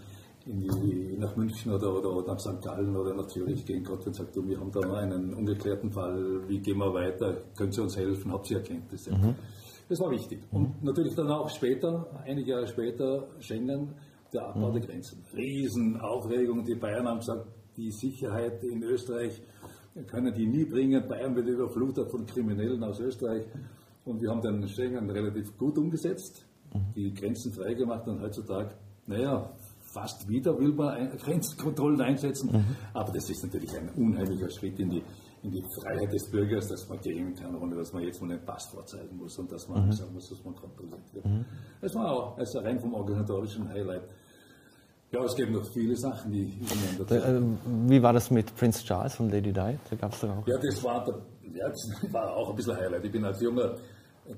die, 0.46 1.16
nach 1.18 1.36
München 1.36 1.72
oder, 1.72 1.94
oder, 1.94 2.10
oder, 2.10 2.32
nach 2.32 2.40
St. 2.40 2.62
Gallen 2.62 2.96
oder 2.96 3.14
nach 3.14 3.26
Zürich 3.26 3.64
gehen 3.66 3.84
konnte 3.84 4.06
und 4.06 4.14
sagt, 4.14 4.34
du, 4.34 4.46
wir 4.46 4.58
haben 4.58 4.72
da 4.72 4.80
einen 4.94 5.34
ungeklärten 5.34 5.90
Fall, 5.90 6.48
wie 6.48 6.58
gehen 6.58 6.78
wir 6.78 6.92
weiter, 6.94 7.42
können 7.56 7.72
Sie 7.72 7.82
uns 7.82 7.96
helfen, 7.96 8.32
habt 8.32 8.50
ihr 8.50 8.58
Erkenntnisse? 8.58 9.12
Mhm. 9.12 9.34
Das 9.88 10.00
war 10.00 10.10
wichtig. 10.10 10.40
Und 10.50 10.80
mhm. 10.80 10.86
natürlich 10.86 11.14
dann 11.14 11.30
auch 11.30 11.50
später, 11.50 12.06
einige 12.24 12.52
Jahre 12.52 12.66
später, 12.66 13.28
Schengen, 13.40 13.94
der 14.32 14.48
Abbau 14.48 14.68
mhm. 14.68 14.74
der 14.74 14.82
Grenzen. 14.82 15.24
Riesenaufregung, 15.34 16.64
die 16.64 16.74
Bayern 16.74 17.06
haben 17.06 17.18
gesagt, 17.18 17.46
die 17.76 17.90
Sicherheit 17.90 18.62
in 18.64 18.82
Österreich 18.82 19.42
können 20.06 20.32
die 20.34 20.46
nie 20.46 20.64
bringen. 20.64 21.06
Bayern 21.08 21.34
wird 21.34 21.48
überflutet 21.48 22.10
von 22.10 22.26
Kriminellen 22.26 22.82
aus 22.84 23.00
Österreich. 23.00 23.44
Und 24.08 24.22
wir 24.22 24.30
haben 24.30 24.40
den 24.40 24.66
Schengen 24.68 25.10
relativ 25.10 25.56
gut 25.58 25.76
umgesetzt, 25.76 26.46
mhm. 26.72 26.92
die 26.94 27.12
Grenzen 27.12 27.52
freigemacht 27.52 28.08
und 28.08 28.22
heutzutage, 28.22 28.70
naja, 29.06 29.50
fast 29.92 30.26
wieder 30.28 30.58
will 30.58 30.72
man 30.72 31.10
Grenzkontrollen 31.18 32.00
einsetzen. 32.00 32.50
Mhm. 32.50 32.76
Aber 32.94 33.12
das 33.12 33.28
ist 33.28 33.44
natürlich 33.44 33.70
ein 33.76 33.90
unheimlicher 33.90 34.48
Schritt 34.50 34.78
in 34.80 34.88
die, 34.88 35.02
in 35.42 35.50
die 35.50 35.62
Freiheit 35.78 36.10
des 36.12 36.30
Bürgers, 36.30 36.68
dass 36.68 36.88
man 36.88 36.98
gehen 37.00 37.34
kann, 37.34 37.54
ohne 37.54 37.76
dass 37.76 37.92
man 37.92 38.02
jetzt 38.02 38.22
mal 38.22 38.30
einen 38.30 38.44
Pass 38.44 38.66
vorzeigen 38.68 39.14
muss 39.16 39.38
und 39.38 39.52
dass 39.52 39.68
man 39.68 39.86
mhm. 39.86 39.92
sagen 39.92 40.14
muss, 40.14 40.30
dass 40.30 40.42
man 40.42 40.54
kontrolliert 40.54 41.14
wird. 41.14 41.26
Mhm. 41.26 41.44
Das 41.82 41.94
war 41.94 42.10
auch 42.10 42.38
also 42.38 42.60
rein 42.60 42.80
vom 42.80 42.94
organisatorischen 42.94 43.68
Highlight. 43.68 44.08
Ja, 45.10 45.22
es 45.24 45.34
gibt 45.34 45.50
noch 45.50 45.66
viele 45.72 45.96
Sachen, 45.96 46.32
die 46.32 46.58
dazu. 46.98 47.14
Äh, 47.14 47.40
wie 47.88 48.02
war 48.02 48.12
das 48.12 48.30
mit 48.30 48.54
Prince 48.56 48.84
Charles 48.84 49.18
und 49.20 49.30
Lady 49.30 49.52
Di? 49.52 49.78
Da 49.90 49.96
gab 49.98 50.12
es 50.12 50.20
doch 50.20 50.28
auch. 50.28 50.46
Ja, 50.46 50.58
das 50.58 50.84
war, 50.84 51.06
ja, 51.54 51.68
das 51.68 51.90
war 52.12 52.36
auch 52.36 52.50
ein 52.50 52.56
bisschen 52.56 52.76
Highlight. 52.76 53.04
Ich 53.04 53.12
bin 53.12 53.24
als 53.24 53.40
junger 53.40 53.74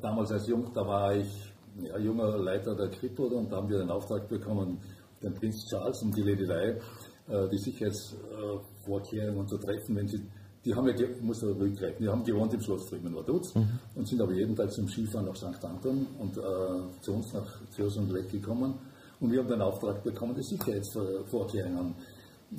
damals 0.00 0.32
als 0.32 0.46
Jung, 0.46 0.70
da 0.74 0.86
war 0.86 1.14
ich 1.14 1.52
ja, 1.82 1.98
junger 1.98 2.38
Leiter 2.38 2.74
der 2.74 2.88
Kripo 2.88 3.24
und 3.24 3.50
da 3.50 3.56
haben 3.56 3.68
wir 3.68 3.78
den 3.78 3.90
Auftrag 3.90 4.28
bekommen, 4.28 4.78
den 5.22 5.34
Prinz 5.34 5.66
Charles 5.68 6.02
und 6.02 6.16
die 6.16 6.22
Lady 6.22 6.46
Di 6.46 6.52
äh, 7.32 7.48
die 7.48 7.58
Sicherheitsvorkehrungen 7.58 9.46
zu 9.46 9.58
treffen, 9.58 9.96
wenn 9.96 10.08
sie 10.08 10.20
die 10.64 10.74
haben 10.74 10.86
ja, 10.88 11.06
muss 11.22 11.42
er 11.42 11.58
rückgreifen, 11.58 12.04
die 12.04 12.08
haben 12.08 12.22
gewohnt 12.22 12.52
im 12.52 12.60
Schloss 12.60 12.88
Frieden 12.88 13.14
Vaduz 13.14 13.54
mhm. 13.54 13.78
und 13.94 14.06
sind 14.06 14.20
aber 14.20 14.32
jeden 14.32 14.54
Tag 14.54 14.70
zum 14.70 14.86
Skifahren 14.88 15.26
nach 15.26 15.36
St. 15.36 15.64
Anton 15.64 16.06
und 16.18 16.36
äh, 16.36 17.00
zu 17.00 17.14
uns 17.14 17.32
nach 17.32 17.46
Zürich 17.70 17.96
und 17.96 18.12
Leck 18.12 18.30
gekommen. 18.30 18.74
Und 19.20 19.32
wir 19.32 19.40
haben 19.40 19.48
den 19.48 19.62
Auftrag 19.62 20.02
bekommen, 20.02 20.34
die 20.34 20.42
Sicherheitsvorkehrungen 20.42 21.94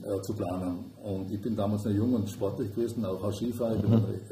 äh, 0.03 0.21
zu 0.21 0.33
planen. 0.33 0.91
Und 1.03 1.31
ich 1.31 1.41
bin 1.41 1.55
damals 1.55 1.85
noch 1.85 1.91
jung 1.91 2.13
und 2.13 2.27
sportlich 2.27 2.73
gewesen, 2.73 3.05
auch 3.05 3.23
als 3.23 3.37
Skifahrer, 3.37 3.75
ich 3.75 3.81
bin 3.81 3.91
mhm. 3.91 4.05
recht, 4.05 4.31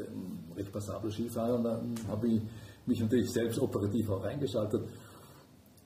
recht 0.56 0.72
passabel 0.72 1.12
Skifahrer 1.12 1.54
und 1.54 1.64
dann 1.64 1.94
habe 2.08 2.26
ich 2.26 2.42
mich 2.90 3.00
natürlich 3.00 3.30
selbst 3.30 3.58
operativ 3.60 4.10
auch 4.10 4.24
eingeschaltet. 4.24 4.82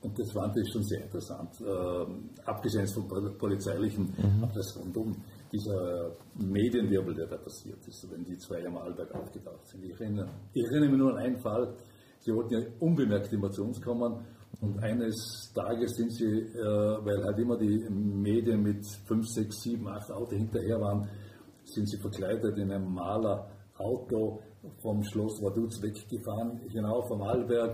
Und 0.01 0.19
das 0.19 0.35
war 0.35 0.47
natürlich 0.47 0.71
schon 0.71 0.83
sehr 0.83 1.01
interessant. 1.01 1.49
Ähm, 1.61 2.29
abgesehen 2.45 2.87
vom 2.87 3.07
polizeilichen, 3.37 4.13
mhm. 4.17 4.43
aber 4.43 4.53
das 4.53 4.77
rundum, 4.77 5.15
dieser 5.51 6.11
Medienwirbel, 6.35 7.15
der 7.15 7.27
da 7.27 7.37
passiert 7.37 7.79
ist, 7.87 8.07
wenn 8.11 8.23
die 8.23 8.37
zwei 8.37 8.65
am 8.67 8.77
Arlberg 8.77 9.13
aufgetaucht 9.15 9.67
sind. 9.67 9.83
Ich 9.83 9.99
erinnere, 9.99 10.29
ich 10.53 10.63
erinnere 10.63 10.89
mich 10.89 10.99
nur 10.99 11.11
an 11.11 11.17
einen 11.17 11.37
Fall, 11.39 11.73
sie 12.19 12.33
wollten 12.33 12.53
ja 12.53 12.59
unbemerkt 12.79 13.31
in 13.33 13.39
Motions 13.39 13.81
kommen 13.81 14.25
und 14.61 14.79
eines 14.83 15.51
Tages 15.53 15.95
sind 15.95 16.11
sie, 16.11 16.25
äh, 16.25 17.05
weil 17.05 17.23
halt 17.23 17.39
immer 17.39 17.57
die 17.57 17.87
Medien 17.89 18.61
mit 18.61 18.85
5, 19.07 19.27
6, 19.27 19.61
7, 19.63 19.87
8 19.87 20.11
Autos 20.11 20.37
hinterher 20.37 20.79
waren, 20.79 21.09
sind 21.63 21.89
sie 21.89 21.97
verkleidet 21.97 22.57
in 22.57 22.71
einem 22.71 22.93
Malerauto 23.77 24.41
vom 24.81 25.03
Schloss 25.03 25.41
Vaduz 25.41 25.81
weggefahren, 25.81 26.59
genau 26.71 27.01
vom 27.03 27.21
Arlberg. 27.21 27.73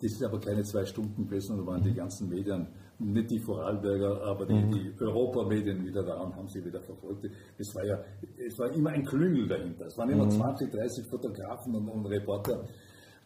Das 0.00 0.12
ist 0.12 0.22
aber 0.22 0.38
keine 0.40 0.62
zwei 0.62 0.84
Stunden 0.84 1.26
gewesen 1.26 1.58
und 1.58 1.66
waren 1.66 1.82
die 1.82 1.94
ganzen 1.94 2.28
Medien, 2.28 2.66
nicht 2.98 3.30
die 3.30 3.40
Vorarlberger, 3.40 4.22
aber 4.24 4.46
die, 4.46 4.54
mhm. 4.54 4.70
die 4.70 4.92
Europamedien 5.00 5.84
wieder 5.84 6.02
da 6.02 6.20
und 6.20 6.36
haben 6.36 6.48
sie 6.48 6.64
wieder 6.64 6.80
verfolgt. 6.80 7.28
Es 7.58 7.74
war 7.74 7.84
ja, 7.84 7.98
es 8.46 8.58
war 8.58 8.70
immer 8.72 8.90
ein 8.90 9.04
Klüngel 9.04 9.46
dahinter. 9.48 9.86
Es 9.86 9.96
waren 9.98 10.10
immer 10.10 10.26
mhm. 10.26 10.32
20, 10.32 10.70
30 10.70 11.06
Fotografen 11.06 11.74
und, 11.74 11.88
und 11.88 12.06
Reporter. 12.06 12.64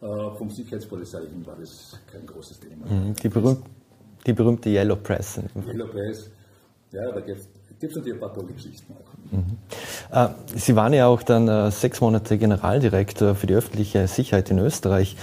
Äh, 0.01 0.35
vom 0.37 0.49
Sicherheitspolizeilichen 0.49 1.45
war 1.45 1.55
das 1.57 1.99
kein 2.11 2.25
großes 2.25 2.59
Thema. 2.59 2.85
Mhm. 2.87 3.13
Die, 3.13 3.29
berühmt, 3.29 3.63
die 4.25 4.33
berühmte 4.33 4.69
Yellow 4.69 4.95
Press. 4.95 5.41
Yellow 5.67 5.87
Press, 5.87 6.31
ja, 6.91 7.11
da 7.11 7.19
gibt 7.21 7.39
es 7.39 7.49
natürlich 7.83 8.13
ein 8.13 8.19
paar 8.19 8.33
tolle 8.33 8.53
Geschichten 8.53 8.93
auch. 8.93 9.11
Mhm. 9.31 9.57
Äh, 10.11 10.27
Sie 10.57 10.75
waren 10.75 10.93
ja 10.93 11.07
auch 11.07 11.23
dann 11.23 11.47
äh, 11.47 11.71
sechs 11.71 12.01
Monate 12.01 12.37
Generaldirektor 12.37 13.35
für 13.35 13.47
die 13.47 13.55
öffentliche 13.55 14.07
Sicherheit 14.07 14.49
in 14.51 14.59
Österreich. 14.59 15.15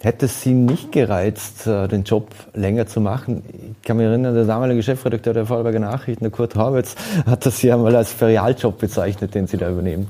Hätte 0.00 0.26
es 0.26 0.42
Sie 0.42 0.52
nicht 0.52 0.92
gereizt, 0.92 1.66
äh, 1.66 1.88
den 1.88 2.04
Job 2.04 2.28
länger 2.54 2.86
zu 2.86 3.00
machen? 3.00 3.42
Ich 3.78 3.82
kann 3.82 3.96
mich 3.96 4.06
erinnern, 4.06 4.34
der 4.34 4.44
damalige 4.44 4.82
Chefredakteur 4.82 5.34
der 5.34 5.46
Vorarlberger 5.46 5.80
Nachrichten, 5.80 6.24
der 6.24 6.30
Kurt 6.30 6.54
Horwitz, 6.54 6.94
hat 7.24 7.46
das 7.46 7.62
ja 7.62 7.76
mal 7.76 7.96
als 7.96 8.12
Ferialjob 8.12 8.78
bezeichnet, 8.78 9.34
den 9.34 9.46
Sie 9.46 9.56
da 9.56 9.70
übernehmen. 9.70 10.08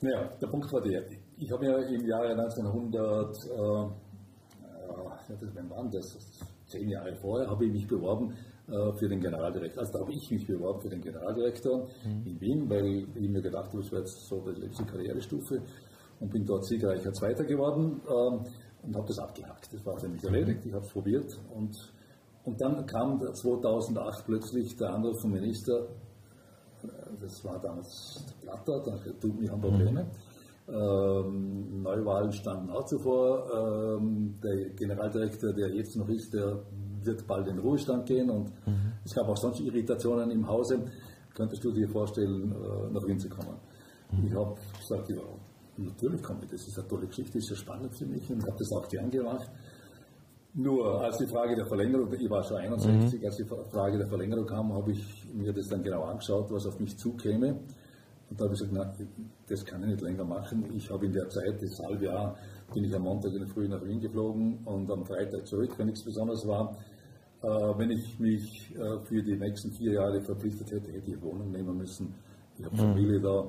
Naja, 0.00 0.30
der 0.40 0.46
Punkt 0.46 0.72
war 0.72 0.80
der, 0.80 1.02
ich 1.38 1.50
habe 1.50 1.66
ja 1.66 1.76
im 1.78 2.06
Jahre 2.06 2.30
1900, 2.30 3.36
äh, 3.36 3.48
ja, 3.58 3.90
wann 5.54 5.70
war 5.70 5.90
das? 5.90 6.16
Zehn 6.68 6.88
Jahre 6.88 7.14
vorher 7.14 7.48
habe 7.48 7.64
ich 7.64 7.72
mich 7.72 7.86
beworben 7.86 8.32
für 8.66 9.08
den 9.08 9.20
Generaldirektor. 9.20 9.80
Also 9.80 9.92
da 9.92 10.00
habe 10.00 10.12
ich 10.12 10.28
mich 10.30 10.46
beworben 10.46 10.80
für 10.80 10.88
den 10.88 11.00
Generaldirektor 11.00 11.86
mhm. 12.04 12.26
in 12.26 12.40
Wien, 12.40 12.68
weil 12.68 13.06
ich 13.14 13.30
mir 13.30 13.40
gedacht 13.40 13.68
habe, 13.68 13.78
das 13.78 13.92
wäre 13.92 14.02
jetzt 14.02 14.26
so 14.26 14.40
die 14.40 14.60
letzte 14.60 14.84
Karrierestufe 14.84 15.62
und 16.18 16.30
bin 16.32 16.44
dort 16.44 16.64
siegreicher 16.64 17.12
Zweiter 17.12 17.44
geworden 17.44 18.00
ähm, 18.08 18.40
und 18.82 18.96
habe 18.96 19.06
das 19.06 19.18
abgehakt. 19.18 19.72
Das 19.72 19.84
war 19.86 20.00
nämlich 20.02 20.24
erledigt, 20.24 20.66
ich 20.66 20.72
habe 20.72 20.84
es 20.84 20.92
probiert 20.92 21.38
und, 21.54 21.76
und 22.44 22.60
dann 22.60 22.84
kam 22.86 23.20
2008 23.20 24.24
plötzlich 24.26 24.76
der 24.76 24.94
Anruf 24.94 25.20
vom 25.20 25.32
Minister, 25.32 25.86
äh, 26.82 26.88
das 27.20 27.44
war 27.44 27.60
damals 27.60 28.24
der 28.28 28.46
Platter, 28.46 28.80
der 28.80 29.20
tut 29.20 29.40
mich 29.40 29.50
haben 29.50 29.60
Probleme. 29.60 30.04
Mhm. 30.04 30.10
Ähm, 30.68 31.82
Neuwahlen 31.82 32.32
standen 32.32 32.70
auch 32.70 32.84
zuvor. 32.86 33.98
Ähm, 34.00 34.34
der 34.42 34.70
Generaldirektor, 34.70 35.52
der 35.52 35.68
jetzt 35.72 35.94
noch 35.96 36.08
ist, 36.08 36.34
der 36.34 36.60
wird 37.06 37.26
bald 37.26 37.46
in 37.48 37.56
den 37.56 37.64
Ruhestand 37.64 38.06
gehen 38.06 38.30
und 38.30 38.50
mhm. 38.66 38.92
es 39.04 39.14
gab 39.14 39.28
auch 39.28 39.36
sonst 39.36 39.60
Irritationen 39.60 40.30
im 40.30 40.46
Hause. 40.46 40.84
Könntest 41.34 41.62
du 41.64 41.72
dir 41.72 41.88
vorstellen, 41.88 42.52
äh, 42.52 42.92
nach 42.92 43.06
Wien 43.06 43.18
zu 43.18 43.28
kommen? 43.28 43.56
Mhm. 44.10 44.26
Ich 44.26 44.34
habe 44.34 44.56
gesagt, 44.78 45.08
ja, 45.10 45.22
natürlich 45.76 46.22
komme 46.22 46.40
ich, 46.44 46.50
das 46.50 46.66
ist 46.66 46.78
eine 46.78 46.88
tolle 46.88 47.06
Geschichte, 47.06 47.38
ist 47.38 47.50
ja 47.50 47.56
spannend 47.56 47.94
für 47.94 48.06
mich 48.06 48.30
und 48.30 48.42
habe 48.42 48.56
das 48.58 48.72
auch 48.72 48.88
gern 48.88 49.10
gemacht. 49.10 49.50
Nur 50.54 51.02
als 51.02 51.18
die 51.18 51.26
Frage 51.26 51.54
der 51.54 51.66
Verlängerung, 51.66 52.10
ich 52.12 52.30
war 52.30 52.42
schon 52.42 52.56
61, 52.56 53.20
mhm. 53.20 53.26
als 53.26 53.36
die 53.36 53.44
Frage 53.44 53.98
der 53.98 54.06
Verlängerung 54.08 54.46
kam, 54.46 54.72
habe 54.72 54.92
ich 54.92 55.26
mir 55.34 55.52
das 55.52 55.68
dann 55.68 55.82
genau 55.82 56.04
angeschaut, 56.04 56.50
was 56.50 56.66
auf 56.66 56.80
mich 56.80 56.96
zukäme. 56.96 57.60
Und 58.28 58.40
da 58.40 58.44
habe 58.44 58.54
ich 58.54 58.60
gesagt, 58.60 58.72
na, 58.72 58.92
das 59.48 59.64
kann 59.64 59.82
ich 59.82 59.90
nicht 59.90 60.00
länger 60.00 60.24
machen. 60.24 60.64
Ich 60.74 60.90
habe 60.90 61.06
in 61.06 61.12
der 61.12 61.28
Zeit, 61.28 61.62
das 61.62 61.78
halbe 61.78 62.06
Jahr, 62.06 62.36
bin 62.72 62.84
ich 62.84 62.94
am 62.94 63.02
Montag 63.02 63.32
in 63.32 63.40
der 63.40 63.48
Früh 63.48 63.68
nach 63.68 63.84
Wien 63.84 64.00
geflogen 64.00 64.58
und 64.64 64.90
am 64.90 65.04
Freitag 65.04 65.46
zurück, 65.46 65.72
wenn 65.76 65.86
nichts 65.86 66.02
Besonderes 66.02 66.46
war. 66.46 66.76
Äh, 67.46 67.78
wenn 67.78 67.90
ich 67.92 68.18
mich 68.18 68.74
äh, 68.74 68.98
für 69.06 69.22
die 69.22 69.36
nächsten 69.36 69.70
vier 69.70 69.92
Jahre 69.92 70.20
verpflichtet 70.20 70.72
hätte, 70.72 70.90
hätte 70.90 71.10
ich 71.10 71.22
Wohnung 71.22 71.52
nehmen 71.52 71.78
müssen. 71.78 72.12
Ich 72.58 72.64
habe 72.64 72.76
Familie 72.76 73.20
mhm. 73.20 73.22
da 73.22 73.44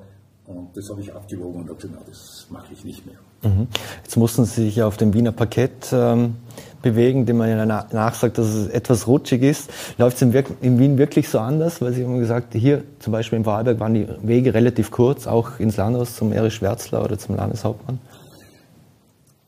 und 0.46 0.76
das 0.76 0.88
habe 0.88 1.00
ich 1.00 1.12
abgewogen 1.12 1.62
und 1.62 1.68
habe 1.68 1.80
gesagt, 1.80 1.94
na, 1.98 2.06
das 2.06 2.46
mache 2.48 2.72
ich 2.72 2.84
nicht 2.84 3.04
mehr. 3.04 3.16
Mhm. 3.42 3.66
Jetzt 4.04 4.16
mussten 4.16 4.44
Sie 4.44 4.66
sich 4.66 4.76
ja 4.76 4.86
auf 4.86 4.98
dem 4.98 5.14
Wiener 5.14 5.32
Parkett 5.32 5.92
ähm, 5.92 6.36
bewegen, 6.80 7.26
dem 7.26 7.38
man 7.38 7.48
ja 7.48 7.66
nachsagt, 7.66 8.38
dass 8.38 8.46
es 8.46 8.68
etwas 8.68 9.08
rutschig 9.08 9.42
ist. 9.42 9.70
Läuft 9.98 10.16
es 10.16 10.22
in, 10.22 10.32
in, 10.60 10.78
Wien 10.78 10.96
wirklich 10.96 11.28
so 11.28 11.40
anders? 11.40 11.82
Weil 11.82 11.92
Sie 11.92 12.04
haben 12.04 12.20
gesagt, 12.20 12.54
hier 12.54 12.84
zum 13.00 13.12
Beispiel 13.12 13.38
in 13.38 13.44
Vorarlberg 13.44 13.80
waren 13.80 13.94
die 13.94 14.06
Wege 14.22 14.54
relativ 14.54 14.92
kurz, 14.92 15.26
auch 15.26 15.58
ins 15.58 15.76
Landhaus 15.76 16.14
zum 16.14 16.32
Erich 16.32 16.54
Schwärzler 16.54 17.04
oder 17.04 17.18
zum 17.18 17.34
Landeshauptmann? 17.34 17.98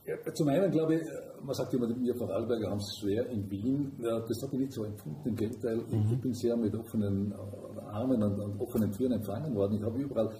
Ja, 0.06 0.14
zum 0.34 0.48
einen 0.48 0.72
glaube 0.72 0.96
ich, 0.96 1.02
man 1.44 1.54
sagt 1.54 1.74
immer, 1.74 1.88
wir 1.88 2.14
Vorarlberger 2.14 2.70
haben 2.70 2.78
es 2.78 2.98
schwer 2.98 3.28
in 3.28 3.50
Wien. 3.50 3.92
Das 3.98 4.42
habe 4.42 4.54
ich 4.54 4.60
nicht 4.60 4.72
so 4.72 4.84
empfunden. 4.84 5.28
Im 5.28 5.36
Gegenteil, 5.36 5.76
mhm. 5.76 6.12
ich 6.12 6.20
bin 6.20 6.32
sehr 6.34 6.56
mit 6.56 6.74
offenen 6.74 7.32
äh, 7.32 7.80
Armen 7.92 8.22
und, 8.22 8.60
offenen 8.60 8.90
Türen 8.92 9.12
empfangen 9.12 9.54
worden. 9.54 9.78
Ich 9.78 9.82
habe 9.82 9.98
überall 9.98 10.30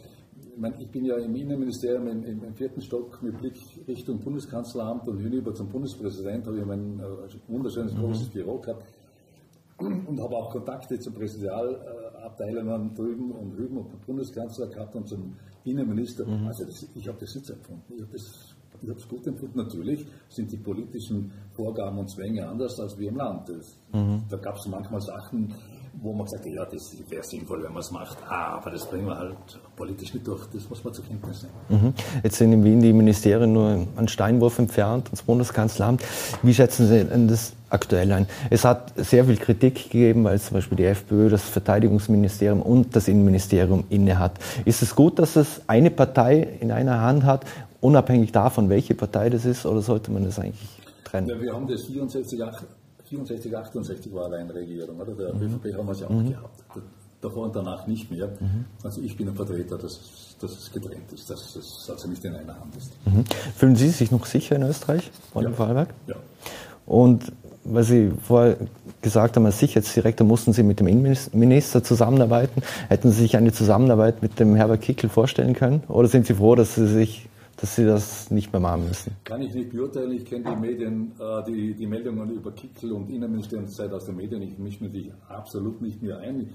ich, 0.53 0.59
meine, 0.59 0.81
ich 0.81 0.89
bin 0.91 1.05
ja 1.05 1.17
im 1.17 1.35
Innenministerium 1.35 2.09
im, 2.09 2.25
im, 2.25 2.45
im, 2.45 2.55
vierten 2.55 2.81
Stock 2.81 3.23
mit 3.23 3.39
Blick 3.39 3.57
Richtung 3.87 4.19
Bundeskanzleramt 4.19 5.07
und 5.09 5.19
hinüber 5.19 5.55
zum 5.55 5.69
Bundespräsident 5.69 6.47
habe 6.47 6.59
ich 6.59 6.65
mein 6.65 6.99
äh, 6.99 7.03
wunderschönes 7.49 7.95
mhm. 7.95 8.01
großes 8.01 8.29
Büro 8.31 8.59
gehabt 8.59 8.85
und 9.81 10.21
habe 10.21 10.37
auch 10.37 10.51
Kontakte 10.51 10.99
zu 10.99 11.11
Präsidialabteilungen 11.11 12.95
drüben 12.95 13.31
und 13.33 13.57
hüben 13.57 13.79
und 13.79 13.91
zum 13.91 14.01
Bundeskanzler 14.01 14.67
gehabt 14.69 14.95
und 14.95 15.09
zum 15.09 15.37
Innenminister. 15.65 16.27
Mhm. 16.27 16.47
Also 16.47 16.65
das, 16.65 16.87
ich 16.95 17.09
habe 17.09 17.19
das 17.19 17.35
jetzt 17.35 17.51
empfunden. 17.51 17.95
Ich 17.95 18.03
habe 18.03 18.13
es 18.83 19.09
gut 19.09 19.27
empfunden. 19.27 19.59
Natürlich 19.59 20.07
sind 20.29 20.51
die 20.53 20.57
politischen 20.57 21.33
Vorgaben 21.53 21.99
und 21.99 22.11
Zwänge 22.11 22.49
anders 22.49 22.79
als 22.81 22.99
wir 22.99 23.09
im 23.09 23.17
Land. 23.17 23.49
Das, 23.49 23.77
mhm. 23.93 24.23
Da 24.29 24.37
gab 24.37 24.57
es 24.57 24.67
manchmal 24.67 25.01
Sachen, 25.01 25.55
wo 26.03 26.13
man 26.13 26.25
gesagt 26.25 26.45
hat, 26.45 26.53
ja, 26.53 26.65
das 26.65 26.97
wäre 27.09 27.23
sinnvoll, 27.23 27.63
wenn 27.63 27.73
man 27.73 27.81
es 27.81 27.91
macht, 27.91 28.19
aber 28.29 28.71
das 28.71 28.89
bringen 28.89 29.07
wir 29.07 29.19
halt 29.19 29.37
politisch 29.77 30.15
nicht 30.15 30.27
durch, 30.27 30.47
das 30.53 30.69
muss 30.69 30.85
man 30.85 30.95
zur 30.95 31.05
Kenntnis 31.05 31.43
nehmen. 31.43 31.85
Mhm. 31.85 31.95
Jetzt 32.23 32.37
sind 32.37 32.53
in 32.53 32.65
Wien 32.65 32.81
die 32.81 32.93
Ministerien 32.93 33.53
nur 33.53 33.87
einen 33.97 34.09
Steinwurf 34.09 34.59
entfernt, 34.59 35.09
das 35.11 35.23
Bundeskanzleramt. 35.23 36.03
Wie 36.43 36.55
schätzen 36.55 36.87
Sie 36.87 37.27
das 37.27 37.53
aktuell 37.71 38.13
ein? 38.13 38.27
Es 38.51 38.65
hat 38.65 38.93
sehr 38.97 39.25
viel 39.25 39.37
Kritik 39.37 39.85
gegeben, 39.85 40.25
weil 40.25 40.41
zum 40.41 40.55
Beispiel 40.55 40.77
die 40.77 40.85
FPÖ 40.85 41.29
das 41.29 41.43
Verteidigungsministerium 41.43 42.63
und 42.63 42.95
das 42.95 43.09
Innenministerium 43.09 43.85
innehat. 43.91 44.33
Ist 44.65 44.83
es 44.83 44.95
gut, 44.95 45.19
dass 45.19 45.37
es 45.37 45.63
eine 45.67 45.91
Partei 45.91 46.57
in 46.61 46.73
einer 46.73 47.01
Hand 47.01 47.25
hat, 47.25 47.45
unabhängig 47.81 48.33
davon, 48.33 48.69
welche 48.69 48.95
Partei 48.95 49.31
das 49.31 49.45
ist, 49.45 49.67
oder 49.67 49.81
sollte 49.81 50.11
man 50.11 50.25
das 50.25 50.39
eigentlich 50.39 50.69
trennen? 51.05 51.29
Ja, 51.29 51.41
wir 51.41 51.53
haben 51.53 51.67
das 51.67 51.83
64, 51.83 52.41
64, 53.09 53.57
68 53.57 54.15
war 54.15 54.33
eine 54.33 54.55
Regierung, 54.55 55.01
oder? 55.01 55.13
Der 55.13 55.35
mhm. 55.35 55.43
ÖVP 55.43 55.77
haben 55.77 55.87
wir 55.87 55.95
sie 55.95 56.05
auch 56.05 56.11
mhm. 56.11 56.31
gehabt. 56.31 56.63
Davor 57.21 57.45
und 57.45 57.57
danach 57.57 57.87
nicht 57.87 58.11
mehr. 58.11 58.29
Mhm. 58.29 58.65
Also 58.83 59.03
ich 59.03 59.15
bin 59.15 59.29
ein 59.29 59.35
Vertreter, 59.35 59.77
dass, 59.77 60.37
dass 60.41 60.53
es 60.53 60.73
getrennt 60.73 61.13
ist, 61.13 61.29
dass 61.29 61.55
es 61.55 61.91
also 61.91 62.09
nicht 62.09 62.25
in 62.25 62.35
einer 62.35 62.59
Hand 62.59 62.75
ist. 62.77 62.93
Mhm. 63.05 63.25
Fühlen 63.57 63.77
Sie 63.77 63.91
sich 63.91 64.11
noch 64.11 64.25
sicher 64.25 64.57
in 64.57 64.63
Österreich, 64.63 65.11
Frau 65.33 65.43
ja. 65.43 65.51
Vorarlberg? 65.51 65.93
Ja. 66.07 66.15
Und 66.87 67.33
weil 67.65 67.85
Sie 67.85 68.11
vorher 68.23 68.57
gesagt 69.03 69.37
haben, 69.37 69.45
als 69.45 69.59
Sicherheitsdirektor 69.59 70.27
mussten 70.27 70.53
Sie 70.53 70.63
mit 70.63 70.81
dem 70.81 70.87
Innenminister 70.87 71.85
zusammenarbeiten. 71.85 72.63
Hätten 72.89 73.11
Sie 73.11 73.23
sich 73.23 73.37
eine 73.37 73.53
Zusammenarbeit 73.53 74.23
mit 74.23 74.39
dem 74.41 74.55
Herbert 74.55 74.81
Kickel 74.81 75.11
vorstellen 75.11 75.55
können? 75.55 75.83
Oder 75.89 76.09
sind 76.09 76.27
Sie 76.27 76.35
froh, 76.35 76.55
dass 76.55 76.75
Sie 76.75 76.87
sich 76.87 77.29
dass 77.61 77.77
Sie 77.77 77.85
das 77.85 78.31
nicht 78.31 78.53
mehr 78.53 78.61
machen 78.61 78.89
müssen? 78.89 79.15
Kann 79.25 79.43
ich 79.43 79.53
nicht 79.55 79.71
beurteilen. 79.71 80.13
Ich 80.13 80.25
kenne 80.25 80.45
die 80.45 80.61
Medien, 80.61 81.13
äh, 81.21 81.45
die, 81.47 81.75
die 81.75 81.87
Meldungen 81.87 82.31
über 82.31 82.53
Kickel 82.53 82.93
und 82.93 83.11
Innenministeriumszeit 83.11 83.93
aus 83.93 84.07
den 84.07 84.17
Medien. 84.17 84.41
Ich 84.43 84.59
mische 84.59 84.85
mich 84.85 85.13
absolut 85.29 85.81
nicht 85.83 86.01
mehr 86.03 86.19
ein. 86.19 86.51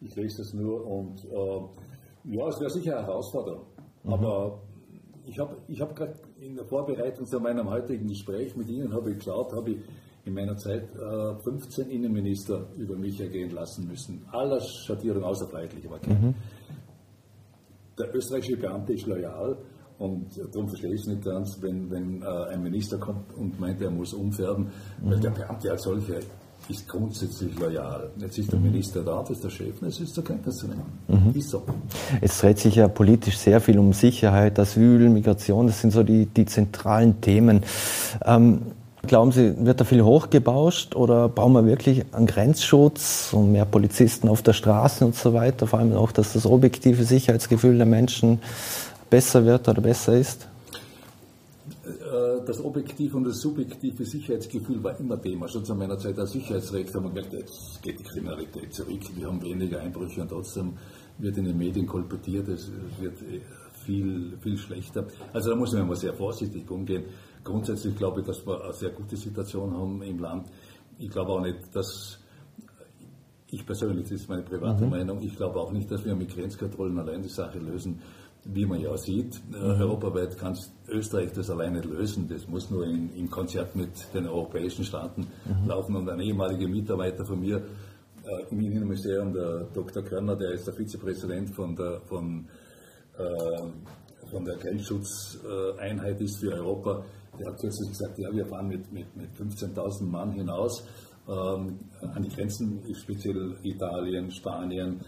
Ich, 0.00 0.14
lese 0.14 0.38
das 0.38 0.52
nur 0.52 0.86
und 0.86 1.24
äh, 1.24 2.36
ja, 2.36 2.48
es 2.48 2.60
wäre 2.60 2.70
sicher 2.70 2.98
eine 2.98 3.06
Herausforderung. 3.06 3.66
Mhm. 4.04 4.12
Aber 4.12 4.62
ich 5.26 5.38
habe 5.38 5.56
ich 5.66 5.80
hab 5.80 5.96
gerade 5.96 6.14
in 6.40 6.54
der 6.54 6.66
Vorbereitung 6.66 7.26
zu 7.26 7.40
meinem 7.40 7.68
heutigen 7.68 8.06
Gespräch 8.06 8.54
mit 8.54 8.68
Ihnen 8.68 8.92
habe 8.92 9.10
ich 9.10 9.18
geschaut, 9.18 9.52
habe 9.52 9.70
ich 9.70 9.78
in 10.24 10.34
meiner 10.34 10.56
Zeit 10.56 10.88
äh, 10.94 11.34
15 11.42 11.90
Innenminister 11.90 12.68
über 12.76 12.96
mich 12.96 13.20
ergehen 13.20 13.50
lassen 13.50 13.88
müssen. 13.88 14.24
Aller 14.30 14.60
Schattierung 14.60 15.24
außerfreilich, 15.24 15.86
aber 15.86 15.98
kein. 15.98 16.20
Mhm. 16.20 16.34
Der 17.98 18.14
österreichische 18.14 18.56
Beamte 18.56 18.92
ist 18.92 19.06
loyal 19.06 19.56
und 19.98 20.26
darum 20.52 20.68
verstehe 20.68 20.92
ich 20.92 21.02
es 21.02 21.06
nicht 21.06 21.24
ganz, 21.24 21.58
wenn, 21.60 21.90
wenn 21.90 22.22
äh, 22.22 22.26
ein 22.52 22.62
Minister 22.62 22.98
kommt 22.98 23.32
und 23.36 23.58
meint, 23.60 23.80
er 23.80 23.90
muss 23.90 24.12
umfärben, 24.12 24.64
mhm. 24.64 25.10
weil 25.10 25.20
der 25.20 25.30
Beamte 25.30 25.70
als 25.70 25.82
solcher 25.82 26.16
ist 26.68 26.88
grundsätzlich 26.88 27.58
loyal. 27.58 28.10
Jetzt 28.16 28.38
ist 28.38 28.50
der 28.50 28.58
mhm. 28.58 28.66
Minister 28.66 29.02
da, 29.02 29.20
das 29.20 29.30
ist 29.30 29.44
der 29.44 29.50
Chef, 29.50 29.82
es 29.82 30.00
ist 30.00 30.14
zur 30.14 30.24
Kenntnis 30.24 30.56
zu 30.56 30.66
nehmen. 30.66 30.82
Mhm. 31.08 31.38
Ist 31.38 31.50
so. 31.50 31.62
Es 32.20 32.40
dreht 32.40 32.58
sich 32.58 32.76
ja 32.76 32.88
politisch 32.88 33.36
sehr 33.36 33.60
viel 33.60 33.78
um 33.78 33.92
Sicherheit, 33.92 34.58
Asyl, 34.58 35.08
Migration, 35.10 35.66
das 35.66 35.80
sind 35.80 35.92
so 35.92 36.02
die, 36.02 36.26
die 36.26 36.46
zentralen 36.46 37.20
Themen. 37.20 37.62
Ähm, 38.24 38.62
Glauben 39.06 39.32
Sie, 39.32 39.54
wird 39.58 39.80
da 39.80 39.84
viel 39.84 40.02
hochgebauscht 40.02 40.96
oder 40.96 41.28
bauen 41.28 41.52
wir 41.52 41.66
wirklich 41.66 42.04
an 42.12 42.24
Grenzschutz 42.26 43.30
und 43.32 43.52
mehr 43.52 43.66
Polizisten 43.66 44.28
auf 44.28 44.40
der 44.40 44.54
Straße 44.54 45.04
und 45.04 45.14
so 45.14 45.34
weiter? 45.34 45.66
Vor 45.66 45.78
allem 45.78 45.94
auch, 45.94 46.10
dass 46.10 46.32
das 46.32 46.46
objektive 46.46 47.04
Sicherheitsgefühl 47.04 47.76
der 47.76 47.86
Menschen 47.86 48.40
besser 49.14 49.44
wird 49.44 49.68
oder 49.68 49.80
besser 49.80 50.12
ist? 50.18 50.48
Äh, 51.86 52.44
das 52.44 52.58
objektive 52.60 53.16
und 53.16 53.24
das 53.24 53.40
subjektive 53.40 54.04
Sicherheitsgefühl 54.04 54.82
war 54.82 54.98
immer 54.98 55.20
Thema. 55.20 55.46
Schon 55.46 55.64
zu 55.64 55.74
meiner 55.74 55.96
Zeit 55.98 56.18
als 56.18 56.32
Sicherheitsrecht 56.32 56.92
haben 56.94 57.04
wir 57.04 57.10
gemerkt, 57.10 57.32
jetzt 57.32 57.80
geht 57.82 58.00
die 58.00 58.02
Kriminalität 58.02 58.74
zurück, 58.74 59.02
wir 59.14 59.26
haben 59.28 59.40
weniger 59.40 59.78
Einbrüche 59.80 60.20
und 60.22 60.28
trotzdem 60.28 60.76
wird 61.18 61.36
in 61.38 61.44
den 61.44 61.56
Medien 61.56 61.86
kolportiert, 61.86 62.48
es 62.48 62.72
wird 62.98 63.22
äh, 63.22 63.40
viel, 63.84 64.36
viel 64.42 64.58
schlechter. 64.58 65.06
Also 65.32 65.50
da 65.50 65.56
muss 65.56 65.72
man 65.72 65.82
immer 65.82 65.94
sehr 65.94 66.14
vorsichtig 66.14 66.68
umgehen. 66.68 67.04
Grundsätzlich 67.44 67.94
glaube 67.96 68.20
ich, 68.20 68.26
dass 68.26 68.44
wir 68.44 68.64
eine 68.64 68.72
sehr 68.72 68.90
gute 68.90 69.16
Situation 69.16 69.72
haben 69.76 70.02
im 70.02 70.18
Land. 70.18 70.48
Ich 70.98 71.10
glaube 71.10 71.30
auch 71.32 71.40
nicht, 71.40 71.58
dass 71.72 72.18
ich 73.50 73.64
persönlich, 73.64 74.08
das 74.08 74.22
ist 74.22 74.28
meine 74.28 74.42
private 74.42 74.84
mhm. 74.84 74.90
Meinung, 74.90 75.22
ich 75.22 75.36
glaube 75.36 75.60
auch 75.60 75.70
nicht, 75.70 75.88
dass 75.90 76.04
wir 76.04 76.16
mit 76.16 76.34
Grenzkontrollen 76.34 76.98
allein 76.98 77.22
die 77.22 77.28
Sache 77.28 77.58
lösen 77.60 78.00
wie 78.46 78.66
man 78.66 78.80
ja 78.80 78.96
sieht, 78.96 79.40
mhm. 79.48 79.56
europaweit 79.56 80.38
kann 80.38 80.56
Österreich 80.88 81.32
das 81.32 81.50
alleine 81.50 81.80
lösen. 81.80 82.28
Das 82.28 82.46
muss 82.48 82.70
nur 82.70 82.84
in, 82.84 83.12
in 83.14 83.30
Konzert 83.30 83.74
mit 83.74 84.12
den 84.12 84.26
europäischen 84.26 84.84
Staaten 84.84 85.26
mhm. 85.44 85.68
laufen. 85.68 85.96
Und 85.96 86.08
ein 86.08 86.20
ehemaliger 86.20 86.68
Mitarbeiter 86.68 87.24
von 87.24 87.40
mir 87.40 87.56
äh, 87.56 88.50
im 88.50 88.60
Innenministerium, 88.60 89.32
der 89.32 89.64
Dr. 89.72 90.02
Körner, 90.02 90.36
der 90.36 90.52
ist 90.52 90.66
der 90.66 90.74
Vizepräsident 90.74 91.54
von 91.54 91.74
der, 91.74 92.00
von, 92.02 92.46
äh, 93.18 94.26
von 94.30 94.44
der 94.44 94.56
Grenzschutzeinheit 94.56 96.20
ist 96.20 96.40
für 96.40 96.52
Europa, 96.52 97.04
der 97.38 97.48
hat 97.48 97.58
kürzlich 97.58 97.88
gesagt, 97.90 98.18
ja, 98.18 98.32
wir 98.32 98.46
fahren 98.46 98.68
mit, 98.68 98.92
mit, 98.92 99.16
mit 99.16 99.30
15.000 99.34 100.04
Mann 100.04 100.32
hinaus 100.32 100.86
ähm, 101.28 101.78
an 102.00 102.22
die 102.22 102.28
Grenzen, 102.28 102.82
speziell 102.94 103.56
Italien, 103.62 104.30
Spanien, 104.30 105.00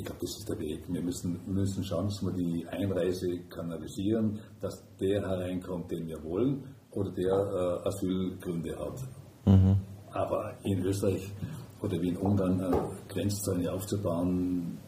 ich 0.00 0.06
glaube, 0.06 0.20
das 0.22 0.30
ist 0.30 0.48
der 0.48 0.58
Weg. 0.58 0.80
Wir 0.88 1.02
müssen, 1.02 1.40
müssen 1.46 1.84
schauen, 1.84 2.06
dass 2.06 2.22
wir 2.22 2.32
die 2.32 2.66
Einreise 2.68 3.38
kanalisieren, 3.50 4.38
dass 4.60 4.82
der 4.98 5.20
hereinkommt, 5.20 5.90
den 5.90 6.08
wir 6.08 6.22
wollen, 6.24 6.64
oder 6.92 7.10
der 7.10 7.82
äh, 7.84 7.88
Asylgründe 7.88 8.76
hat. 8.78 8.98
Mhm. 9.44 9.76
Aber 10.12 10.54
in 10.64 10.82
Österreich 10.84 11.30
oder 11.82 12.00
wie 12.00 12.08
in 12.08 12.16
Ungarn 12.16 12.60
äh, 12.60 13.12
Grenzzäune 13.12 13.70
aufzubauen, 13.70 14.78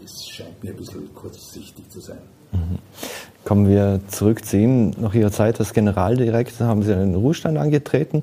das 0.00 0.26
scheint 0.26 0.62
mir 0.62 0.70
ein 0.70 0.76
bisschen 0.76 1.12
kurzsichtig 1.14 1.88
zu 1.88 2.00
sein. 2.00 2.20
Mhm. 2.52 2.78
Kommen 3.44 3.66
wir 3.66 4.00
zurück 4.08 4.44
zu 4.44 4.58
Ihnen. 4.58 4.94
Nach 5.00 5.14
Ihrer 5.14 5.32
Zeit 5.32 5.58
als 5.58 5.72
Generaldirektor 5.72 6.66
haben 6.66 6.82
Sie 6.82 6.92
einen 6.92 7.14
Ruhestand 7.14 7.56
angetreten. 7.56 8.22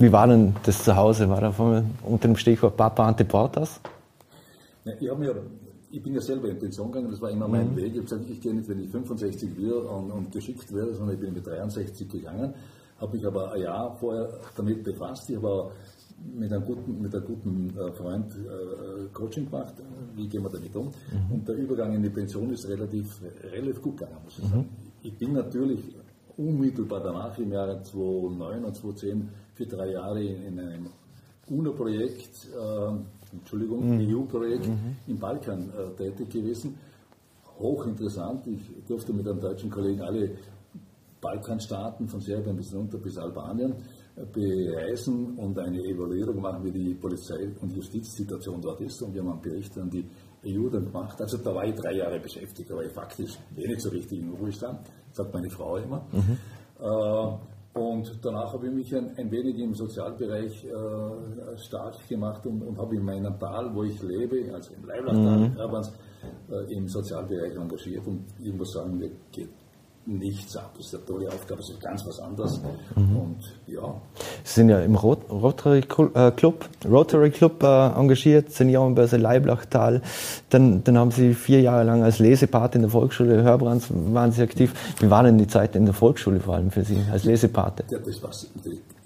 Wie 0.00 0.10
war 0.10 0.26
denn 0.26 0.56
das 0.64 0.82
zu 0.82 0.96
Hause? 0.96 1.28
War 1.28 1.40
da 1.40 1.54
unter 2.02 2.28
dem 2.28 2.36
Stichwort 2.36 2.76
Papa 2.76 3.06
Anteportas? 3.06 3.80
Ja, 4.84 4.92
ich 5.00 5.08
habe 5.08 5.20
mir 5.20 5.34
ich 5.90 6.02
bin 6.02 6.14
ja 6.14 6.20
selber 6.20 6.48
in 6.48 6.58
Pension 6.58 6.90
gegangen, 6.90 7.10
das 7.10 7.20
war 7.20 7.30
immer 7.30 7.48
mein 7.48 7.72
mhm. 7.72 7.76
Weg. 7.76 7.86
Ich 7.86 7.98
habe 7.98 8.02
gesagt, 8.02 8.30
ich 8.30 8.40
gehe 8.40 8.54
nicht, 8.54 8.68
wenn 8.68 8.80
ich 8.80 8.90
65 8.90 9.56
wäre 9.56 9.88
und, 9.88 10.10
und, 10.10 10.32
geschickt 10.32 10.72
werde, 10.72 10.94
sondern 10.94 11.14
ich 11.14 11.20
bin 11.20 11.32
mit 11.32 11.46
63 11.46 12.08
gegangen. 12.08 12.54
Habe 12.98 13.16
mich 13.16 13.26
aber 13.26 13.52
ein 13.52 13.60
Jahr 13.60 13.96
vorher 13.96 14.28
damit 14.56 14.82
befasst. 14.82 15.30
Ich 15.30 15.36
habe 15.36 15.70
mit 16.34 16.52
einem 16.52 16.64
guten, 16.64 17.00
mit 17.00 17.14
einem 17.14 17.24
guten 17.24 17.78
äh, 17.78 17.92
Freund 17.92 18.32
äh, 18.34 19.08
Coaching 19.12 19.44
gemacht. 19.46 19.74
Wie 20.14 20.26
gehen 20.28 20.42
wir 20.42 20.50
damit 20.50 20.74
um? 20.74 20.86
Mhm. 20.86 21.32
Und 21.34 21.48
der 21.48 21.56
Übergang 21.56 21.94
in 21.94 22.02
die 22.02 22.10
Pension 22.10 22.50
ist 22.50 22.66
relativ, 22.68 23.20
relativ 23.52 23.82
gut 23.82 23.98
gegangen, 23.98 24.18
muss 24.24 24.38
ich 24.38 24.44
mhm. 24.44 24.48
sagen. 24.48 24.68
Ich 25.02 25.16
bin 25.16 25.32
natürlich 25.34 25.94
unmittelbar 26.36 27.02
danach 27.02 27.38
im 27.38 27.52
Jahre 27.52 27.82
2009 27.82 28.64
und 28.64 28.74
2010 28.74 29.28
für 29.54 29.66
drei 29.66 29.92
Jahre 29.92 30.22
in 30.22 30.58
einem 30.58 30.88
UNO-Projekt 31.48 32.48
äh, 32.54 32.92
Entschuldigung, 33.32 33.96
mhm. 33.96 34.08
EU-Projekt 34.08 34.68
mhm. 34.68 34.96
im 35.06 35.18
Balkan 35.18 35.70
äh, 35.70 35.96
tätig 35.96 36.30
gewesen. 36.30 36.78
Hochinteressant. 37.58 38.46
Ich 38.46 38.60
durfte 38.86 39.12
mit 39.12 39.26
einem 39.26 39.40
deutschen 39.40 39.70
Kollegen 39.70 40.02
alle 40.02 40.36
Balkanstaaten, 41.20 42.06
von 42.06 42.20
Serbien 42.20 42.56
bis 42.56 42.74
runter 42.74 42.98
bis 42.98 43.16
Albanien, 43.18 43.74
bereisen 44.32 45.36
und 45.36 45.58
eine 45.58 45.78
Evaluierung 45.78 46.40
machen, 46.40 46.64
wie 46.64 46.72
die 46.72 46.94
Polizei- 46.94 47.50
und 47.60 47.74
Justizsituation 47.74 48.60
dort 48.60 48.80
ist. 48.80 49.02
Und 49.02 49.12
wir 49.12 49.20
haben 49.20 49.32
einen 49.32 49.42
Bericht 49.42 49.76
an 49.78 49.90
die 49.90 50.04
EU 50.46 50.68
dann 50.70 50.86
gemacht. 50.86 51.20
Also 51.20 51.38
da 51.38 51.54
war 51.54 51.64
ich 51.66 51.74
drei 51.74 51.96
Jahre 51.96 52.18
beschäftigt, 52.20 52.70
da 52.70 52.76
war 52.76 52.84
ich 52.84 52.92
faktisch 52.92 53.38
eh 53.56 53.66
nicht 53.66 53.80
so 53.80 53.90
richtig 53.90 54.20
im 54.20 54.32
Ruhestand, 54.34 54.80
sagt 55.12 55.34
meine 55.34 55.50
Frau 55.50 55.76
immer. 55.76 56.06
Mhm. 56.12 56.38
Äh, 56.80 57.38
und 57.76 58.18
danach 58.22 58.52
habe 58.52 58.68
ich 58.68 58.72
mich 58.72 58.96
ein, 58.96 59.16
ein 59.16 59.30
wenig 59.30 59.58
im 59.58 59.74
Sozialbereich 59.74 60.64
äh, 60.64 61.56
stark 61.58 62.08
gemacht 62.08 62.46
und, 62.46 62.62
und 62.62 62.78
habe 62.78 62.96
in 62.96 63.04
meinem 63.04 63.38
Tal, 63.38 63.74
wo 63.74 63.84
ich 63.84 64.02
lebe, 64.02 64.52
also 64.52 64.74
im 64.74 64.86
Leiblachtal, 64.86 65.48
mhm. 65.48 65.54
äh, 66.50 66.74
im 66.74 66.88
Sozialbereich 66.88 67.54
engagiert 67.54 68.06
und 68.06 68.24
ich 68.40 68.52
muss 68.52 68.72
sagen, 68.72 68.96
mir 68.96 69.10
geht 69.30 69.65
nichts 70.06 70.56
ab. 70.56 70.72
Das 70.76 70.86
ist 70.86 70.94
eine 70.94 71.04
tolle 71.04 71.28
Aufgabe, 71.28 71.60
das 71.60 71.70
ist 71.70 71.80
ganz 71.80 72.06
was 72.06 72.20
anderes. 72.20 72.60
Mhm. 72.94 73.16
Und 73.16 73.38
ja. 73.66 74.00
Sie 74.44 74.54
sind 74.54 74.68
ja 74.68 74.80
im 74.80 74.94
Rot 74.94 75.28
Rotary 75.30 75.80
äh, 76.14 76.30
Club, 76.30 76.68
Rotary 76.88 77.30
Club 77.30 77.62
äh, 77.62 77.88
engagiert, 77.98 78.52
Seniorenbörse 78.52 79.16
Leiblachtal. 79.16 80.02
Dann, 80.50 80.84
dann 80.84 80.98
haben 80.98 81.10
Sie 81.10 81.34
vier 81.34 81.60
Jahre 81.60 81.84
lang 81.84 82.02
als 82.02 82.18
Lesepate 82.18 82.76
in 82.76 82.82
der 82.82 82.90
Volksschule 82.90 83.42
Hörbrands 83.42 83.88
waren 83.90 84.32
Sie 84.32 84.42
aktiv. 84.42 84.72
Wie 85.00 85.10
war 85.10 85.22
denn 85.22 85.38
die 85.38 85.46
Zeit 85.46 85.76
in 85.76 85.84
der 85.84 85.94
Volksschule 85.94 86.40
vor 86.40 86.54
allem 86.54 86.70
für 86.70 86.84
Sie 86.84 86.98
als 87.10 87.24
Lesepate? 87.24 87.84
Ja, 87.90 87.98
das 87.98 88.22
war's. 88.22 88.48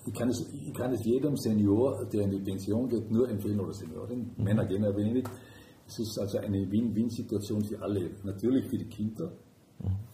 Ich 0.07 0.15
kann, 0.15 0.29
es, 0.29 0.45
ich 0.67 0.75
kann 0.75 0.93
es 0.93 1.05
jedem 1.05 1.37
Senior, 1.37 2.05
der 2.07 2.23
in 2.23 2.31
die 2.31 2.39
Pension 2.39 2.89
geht, 2.89 3.11
nur 3.11 3.29
empfehlen 3.29 3.61
oder 3.61 3.73
Seniorin. 3.73 4.31
Mhm. 4.37 4.45
Männer 4.45 4.67
gehen 4.67 4.83
ja 4.83 4.97
wenig. 4.97 5.25
Es 5.87 5.99
ist 5.99 6.19
also 6.19 6.39
eine 6.39 6.71
Win-Win-Situation 6.71 7.65
für 7.65 7.83
alle. 7.83 8.11
Natürlich 8.23 8.67
für 8.67 8.79
die 8.79 8.85
Kinder, 8.85 9.33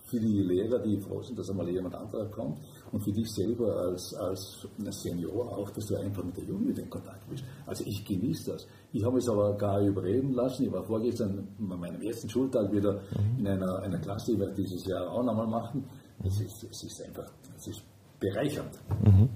für 0.06 0.20
die 0.20 0.42
Lehrer, 0.42 0.78
die 0.78 0.98
froh 0.98 1.20
sind, 1.20 1.38
dass 1.38 1.50
einmal 1.50 1.68
jemand 1.68 1.94
anderer 1.94 2.26
kommt 2.26 2.58
und 2.92 3.02
für 3.02 3.12
dich 3.12 3.28
selber 3.32 3.76
als, 3.76 4.14
als 4.14 4.66
Senior 4.90 5.58
auch, 5.58 5.68
dass 5.70 5.86
du 5.86 5.96
einfach 5.96 6.24
mit 6.24 6.36
der 6.36 6.44
Jugend 6.44 6.78
in 6.78 6.88
Kontakt 6.88 7.28
bist. 7.28 7.44
Also 7.66 7.84
ich 7.84 8.04
genieße 8.04 8.52
das. 8.52 8.66
Ich 8.92 9.04
habe 9.04 9.18
es 9.18 9.28
aber 9.28 9.54
gar 9.54 9.80
überreden 9.80 10.32
lassen. 10.32 10.64
Ich 10.64 10.72
war 10.72 10.84
vorgestern 10.84 11.48
bei 11.58 11.76
meinem 11.76 12.00
ersten 12.02 12.28
Schultag 12.28 12.72
wieder 12.72 12.94
mhm. 12.94 13.40
in 13.40 13.48
einer, 13.48 13.80
einer 13.80 13.98
Klasse, 13.98 14.32
ich 14.32 14.38
werde 14.38 14.54
dieses 14.54 14.86
Jahr 14.86 15.10
auch 15.10 15.24
nochmal 15.24 15.48
machen. 15.48 15.84
Es 16.24 16.40
ist, 16.40 16.66
es 16.70 16.84
ist 16.84 17.02
einfach, 17.02 17.26
es 17.58 17.66
ist 17.66 17.82
bereichernd. 18.20 18.70
Mhm. 19.04 19.28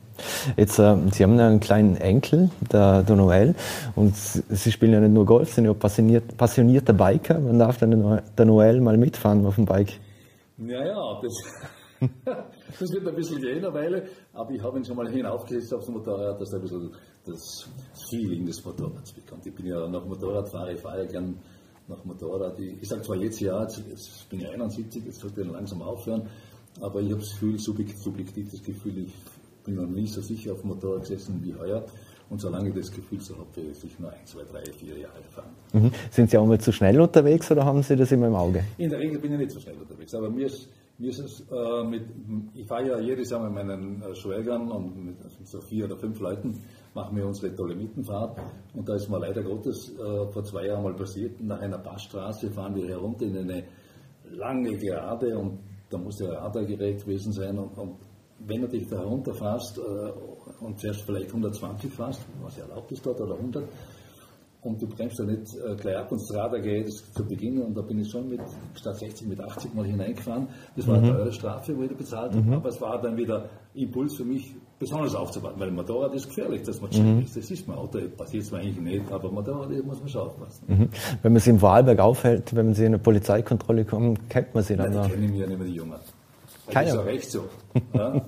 Jetzt, 0.56 0.78
äh, 0.78 0.96
Sie 1.12 1.24
haben 1.24 1.38
einen 1.38 1.60
kleinen 1.60 1.96
Enkel, 1.96 2.48
der, 2.72 3.02
der 3.02 3.16
Noel, 3.16 3.54
und 3.96 4.14
Sie 4.16 4.72
spielen 4.72 4.92
ja 4.92 5.00
nicht 5.00 5.12
nur 5.12 5.26
Golf, 5.26 5.48
Sie 5.48 5.56
sind 5.56 5.64
ja 5.64 5.74
passioniert, 5.74 6.36
passionierter 6.36 6.92
Biker. 6.92 7.40
Man 7.40 7.58
darf 7.58 7.78
dann 7.78 8.22
der 8.38 8.46
Noel 8.46 8.80
mal 8.80 8.96
mitfahren 8.96 9.44
auf 9.44 9.56
dem 9.56 9.66
Bike. 9.66 9.98
Ja, 10.60 10.84
ja, 10.84 11.20
das, 11.22 11.34
das 12.78 12.92
wird 12.92 13.08
ein 13.08 13.14
bisschen 13.14 13.40
gehen, 13.40 13.64
eine 13.64 13.72
Weile, 13.72 14.06
aber 14.34 14.50
ich 14.50 14.62
habe 14.62 14.76
ihn 14.76 14.84
schon 14.84 14.96
mal 14.96 15.08
hinaufgesetzt 15.10 15.72
aufs 15.72 15.88
Motorrad, 15.88 16.38
dass 16.38 16.52
er 16.52 16.58
ein 16.58 16.62
bisschen 16.62 16.96
das 17.24 17.68
Feeling 18.10 18.44
des 18.44 18.62
Motorrads 18.62 19.12
bekommt. 19.14 19.46
Ich 19.46 19.54
bin 19.54 19.66
ja 19.66 19.88
noch 19.88 20.04
Motorradfahrer, 20.04 20.72
ich 20.72 20.80
fahre 20.80 21.04
ja 21.04 21.10
gern 21.10 21.38
nach 21.88 22.04
Motorrad. 22.04 22.58
Ich, 22.60 22.82
ich 22.82 22.88
sage 22.88 23.00
zwar 23.00 23.16
jetzt 23.16 23.40
ja, 23.40 23.62
jetzt, 23.62 24.28
bin 24.28 24.40
ich 24.40 24.48
71, 24.50 25.02
jetzt 25.02 25.20
sollte 25.20 25.40
ich 25.40 25.48
langsam 25.48 25.80
aufhören, 25.80 26.28
aber 26.82 27.00
ich 27.00 27.10
habe 27.10 27.20
das 27.20 27.30
Gefühl, 27.30 27.58
subjektiv 27.58 28.50
das 28.50 28.62
Gefühl, 28.62 28.98
ich 28.98 29.14
bin 29.64 29.76
noch 29.76 29.88
nie 29.88 30.06
so 30.08 30.20
sicher 30.20 30.52
auf 30.52 30.60
dem 30.60 30.68
Motorrad 30.68 31.08
gesessen 31.08 31.42
wie 31.42 31.54
heuer. 31.54 31.86
Und 32.30 32.40
solange 32.40 32.68
ich 32.68 32.74
das 32.76 32.92
Gefühl 32.92 33.20
so 33.20 33.36
habe, 33.36 33.56
werde 33.56 33.70
ich 33.70 33.98
nur 33.98 34.10
ein, 34.10 34.24
zwei, 34.24 34.42
drei, 34.44 34.62
vier 34.72 34.98
Jahre 34.98 35.22
fahren. 35.30 35.50
Mhm. 35.72 35.90
Sind 36.12 36.30
Sie 36.30 36.38
auch 36.38 36.46
mal 36.46 36.60
zu 36.60 36.70
schnell 36.70 37.00
unterwegs 37.00 37.50
oder 37.50 37.64
haben 37.64 37.82
Sie 37.82 37.96
das 37.96 38.12
immer 38.12 38.28
im 38.28 38.36
Auge? 38.36 38.64
In 38.78 38.88
der 38.88 39.00
Regel 39.00 39.18
bin 39.18 39.32
ich 39.32 39.38
nicht 39.38 39.50
so 39.50 39.58
schnell 39.58 39.74
unterwegs. 39.76 40.14
Aber 40.14 40.30
mir 40.30 40.46
ist, 40.46 40.68
mir 40.98 41.10
ist 41.10 41.18
es 41.18 41.40
äh, 41.50 41.84
mit, 41.84 42.04
ich 42.54 42.68
fahre 42.68 42.86
ja 42.86 43.00
jedes 43.00 43.30
Jahr 43.30 43.42
mit 43.42 43.52
meinen 43.52 44.00
äh, 44.00 44.14
Schwägern 44.14 44.70
und 44.70 45.06
mit 45.06 45.16
so 45.44 45.60
vier 45.60 45.86
oder 45.86 45.96
fünf 45.96 46.20
Leuten 46.20 46.62
machen 46.94 47.16
wir 47.16 47.26
unsere 47.26 47.52
Dolomittenfahrt. 47.52 48.38
Und 48.74 48.88
da 48.88 48.94
ist 48.94 49.10
mir 49.10 49.18
leider 49.18 49.42
Gottes 49.42 49.90
äh, 49.90 50.32
vor 50.32 50.44
zwei 50.44 50.66
Jahren 50.66 50.84
mal 50.84 50.94
passiert, 50.94 51.40
nach 51.40 51.60
einer 51.60 51.78
Passstraße 51.78 52.48
fahren 52.52 52.76
wir 52.76 52.86
herunter 52.86 53.24
in 53.24 53.38
eine 53.38 53.64
lange 54.30 54.76
Gerade 54.76 55.36
und 55.36 55.58
da 55.90 55.98
muss 55.98 56.18
der 56.18 56.34
Radargerät 56.34 57.00
gewesen 57.00 57.32
sein 57.32 57.58
und, 57.58 57.76
und 57.76 57.96
wenn 58.46 58.62
du 58.62 58.68
dich 58.68 58.86
da 58.88 59.02
runterfährst 59.02 59.78
äh, 59.78 60.12
und 60.60 60.78
zuerst 60.78 61.02
vielleicht 61.02 61.28
120 61.28 61.92
fährst, 61.92 62.20
was 62.42 62.56
ja 62.56 62.64
erlaubt 62.64 62.92
ist 62.92 63.04
dort, 63.04 63.20
oder 63.20 63.34
100, 63.34 63.64
und 64.62 64.80
du 64.82 64.86
bremst 64.86 65.18
da 65.18 65.24
nicht 65.24 65.54
äh, 65.54 65.74
gleich 65.76 65.96
ab 65.96 66.12
und 66.12 66.20
das 66.20 66.36
Radar 66.36 66.60
geht 66.60 66.90
zu 66.90 67.24
Beginn 67.24 67.62
und 67.62 67.74
da 67.74 67.80
bin 67.80 67.98
ich 67.98 68.10
schon 68.10 68.28
mit 68.28 68.40
statt 68.74 68.96
60 68.96 69.26
mit 69.26 69.40
80 69.40 69.74
mal 69.74 69.86
hineingefahren. 69.86 70.48
Das 70.76 70.86
war 70.86 70.98
mhm. 70.98 71.04
eine 71.04 71.12
teure 71.14 71.32
Strafe, 71.32 71.76
wo 71.76 71.82
ich 71.82 71.96
bezahlt 71.96 72.32
habe, 72.32 72.42
mhm. 72.42 72.52
aber 72.52 72.68
es 72.68 72.80
war 72.80 73.00
dann 73.00 73.16
wieder 73.16 73.48
Impuls 73.72 74.16
für 74.16 74.24
mich, 74.24 74.54
besonders 74.78 75.14
aufzuwarten, 75.14 75.60
weil 75.60 75.70
Motorrad 75.70 76.14
ist 76.14 76.28
gefährlich, 76.28 76.62
dass 76.62 76.80
man 76.80 76.92
schnell 76.92 77.14
mhm. 77.14 77.22
ist. 77.22 77.36
Das 77.36 77.50
ist 77.50 77.68
mein 77.68 77.78
Auto, 77.78 78.00
passiert 78.16 78.44
zwar 78.44 78.60
eigentlich 78.60 78.80
nicht, 78.80 79.12
aber 79.12 79.30
Motorrad 79.30 79.70
muss 79.84 80.00
man 80.00 80.08
schon 80.08 80.22
aufpassen. 80.22 80.64
Mhm. 80.68 80.88
Wenn 81.22 81.32
man 81.32 81.40
sie 81.40 81.50
im 81.50 81.58
Vorarlberg 81.58 82.00
aufhält, 82.00 82.54
wenn 82.54 82.66
man 82.66 82.74
sie 82.74 82.82
in 82.82 82.88
eine 82.88 82.98
Polizeikontrolle 82.98 83.84
kommt, 83.84 84.28
kennt 84.28 84.54
man 84.54 84.62
sie 84.62 84.76
dann 84.76 84.92
Nein, 84.92 85.04
die 85.04 85.10
kennen 85.10 85.30
mich 85.30 85.40
ja 85.40 85.46
nicht 85.46 85.58
mehr, 85.58 85.68
die 85.68 85.74
Jungen. 85.74 85.98
Das 86.72 86.86
ist 86.86 86.94
ja 86.94 87.00
recht 87.00 87.30
so. 87.30 87.44
Ja? 87.94 88.26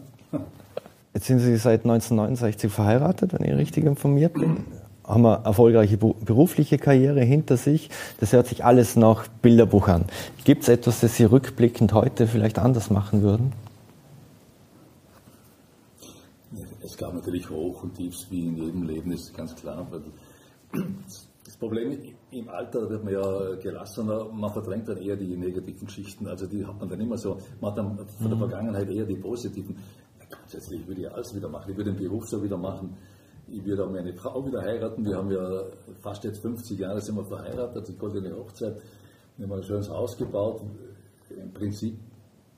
Jetzt 1.15 1.27
sind 1.27 1.41
Sie 1.41 1.57
seit 1.57 1.81
1969 1.85 2.73
verheiratet, 2.73 3.35
wenn 3.35 3.45
ich 3.45 3.55
richtig 3.55 3.85
informiert 3.85 4.33
bin. 4.35 4.65
Haben 5.05 5.27
eine 5.27 5.45
erfolgreiche 5.45 5.99
berufliche 5.99 6.79
Karriere 6.79 7.21
hinter 7.23 7.57
sich. 7.57 7.91
Das 8.21 8.33
hört 8.33 8.47
sich 8.47 8.65
alles 8.65 8.97
nach 8.97 9.29
Bilderbuch 9.29 9.89
an. 9.89 10.07
Gibt 10.45 10.63
es 10.63 10.69
etwas, 10.69 11.01
das 11.01 11.17
Sie 11.17 11.25
rückblickend 11.25 11.93
heute 11.93 12.27
vielleicht 12.27 12.59
anders 12.59 12.89
machen 12.89 13.23
würden? 13.23 13.53
Es 16.83 16.97
gab 16.97 17.15
natürlich 17.15 17.51
Hoch 17.51 17.83
und 17.83 17.95
Tiefs 17.95 18.29
wie 18.31 18.47
in 18.47 18.57
jedem 18.57 18.85
Leben, 18.85 19.13
ist 19.13 19.37
ganz 19.37 19.55
klar. 19.55 19.87
Das 21.45 21.57
Problem 21.57 21.99
im 22.31 22.49
Alter 22.49 22.89
wird 22.89 23.05
man 23.05 23.13
ja 23.13 23.55
gelassener, 23.57 24.27
man 24.33 24.53
verdrängt 24.53 24.89
dann 24.89 24.97
eher 24.97 25.17
die 25.17 25.37
negativen 25.37 25.87
Geschichten, 25.87 26.27
also 26.27 26.47
die 26.47 26.65
hat 26.65 26.79
man 26.79 26.89
dann 26.89 27.01
immer 27.01 27.19
so, 27.19 27.39
man 27.61 27.71
hat 27.71 27.79
dann 27.79 27.99
von 27.99 28.29
der 28.29 28.37
mhm. 28.37 28.39
Vergangenheit 28.39 28.89
eher 28.89 29.05
die 29.05 29.17
positiven. 29.17 29.77
Grundsätzlich 30.53 30.87
würde 30.87 31.01
ich 31.01 31.11
alles 31.11 31.35
wieder 31.35 31.49
machen, 31.49 31.71
ich 31.71 31.77
würde 31.79 31.95
den 31.95 31.99
Beruf 31.99 32.29
so 32.29 32.43
wieder 32.43 32.59
machen, 32.59 32.95
ich 33.49 33.65
würde 33.65 33.87
auch 33.87 33.91
meine 33.91 34.13
Frau 34.13 34.45
wieder 34.47 34.61
heiraten, 34.61 35.03
wir 35.03 35.17
haben 35.17 35.31
ja 35.31 35.63
fast 36.03 36.25
jetzt 36.25 36.43
50 36.43 36.79
Jahre 36.79 37.01
sind 37.01 37.17
wir 37.17 37.25
verheiratet, 37.25 37.89
die 37.89 37.97
goldene 37.97 38.37
Hochzeit, 38.37 38.77
wir 39.39 39.47
haben 39.47 39.55
ein 39.55 39.63
schönes 39.63 39.89
Haus 39.89 40.15
gebaut, 40.15 40.61
im 41.31 41.53
Prinzip 41.55 41.99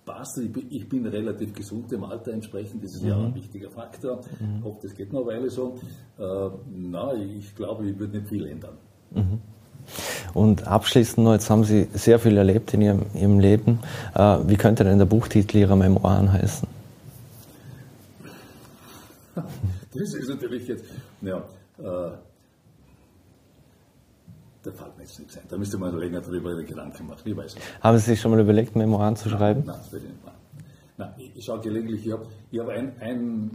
passt, 0.05 0.39
ich 0.39 0.53
bin, 0.53 0.67
ich 0.71 0.89
bin 0.89 1.07
relativ 1.07 1.55
gesund 1.55 1.93
im 1.93 2.03
Alter 2.03 2.33
entsprechend, 2.33 2.83
das 2.83 2.95
ist 2.95 3.03
mhm. 3.03 3.09
ja 3.09 3.17
ein 3.17 3.35
wichtiger 3.37 3.71
Faktor, 3.71 4.23
mhm. 4.41 4.59
ich 4.59 4.65
hoffe, 4.65 4.79
das 4.83 4.95
geht 4.97 5.13
noch 5.13 5.21
eine 5.21 5.39
Weile 5.39 5.51
so. 5.51 5.79
Äh, 6.19 6.51
na, 6.75 7.15
ich 7.15 7.55
glaube, 7.55 7.89
ich 7.89 7.97
würde 7.97 8.19
nicht 8.19 8.29
viel 8.29 8.47
ändern. 8.47 8.77
Mhm. 9.13 9.39
Und 10.33 10.67
abschließend 10.67 11.25
noch, 11.25 11.35
jetzt 11.35 11.49
haben 11.49 11.63
Sie 11.63 11.87
sehr 11.93 12.19
viel 12.19 12.37
erlebt 12.37 12.75
in 12.75 12.81
Ihrem, 12.81 13.03
Ihrem 13.15 13.39
Leben. 13.39 13.79
Äh, 14.15 14.39
wie 14.49 14.57
könnte 14.57 14.83
denn 14.83 14.99
der 14.99 15.07
Buchtitel 15.07 15.59
Ihrer 15.59 15.77
Memoiren 15.77 16.33
heißen? 16.33 16.74
Das 19.95 20.15
ist 20.15 20.29
natürlich 20.29 20.67
jetzt, 20.67 20.85
ja, 21.23 21.39
äh, 21.79 22.17
da 24.63 24.73
fällt 24.73 24.97
mir 24.97 25.03
jetzt 25.03 25.19
nichts 25.19 25.37
ein. 25.37 25.45
Da 25.49 25.57
müsste 25.57 25.79
man 25.79 25.97
länger 25.97 26.21
darüber 26.21 26.55
Gedanken 26.63 27.07
machen. 27.07 27.23
Ich 27.25 27.37
weiß 27.37 27.55
nicht. 27.55 27.83
Haben 27.83 27.99
Sie 27.99 28.05
sich 28.05 28.21
schon 28.21 28.31
mal 28.31 28.41
überlegt, 28.41 28.75
Memoiren 28.75 29.15
zu 29.15 29.29
schreiben? 29.29 29.63
Nein, 29.67 29.77
das 29.77 29.93
will 29.93 30.03
ich 30.03 30.09
nicht 30.09 30.25
machen. 30.25 30.39
Nein, 30.97 31.13
ich 31.35 31.45
schaue 31.45 31.61
gelegentlich, 31.61 32.07
ich 32.07 32.13
habe 32.13 32.27
ich 32.51 32.59
hab 32.61 32.69
ein, 32.69 32.93
ein 33.01 33.51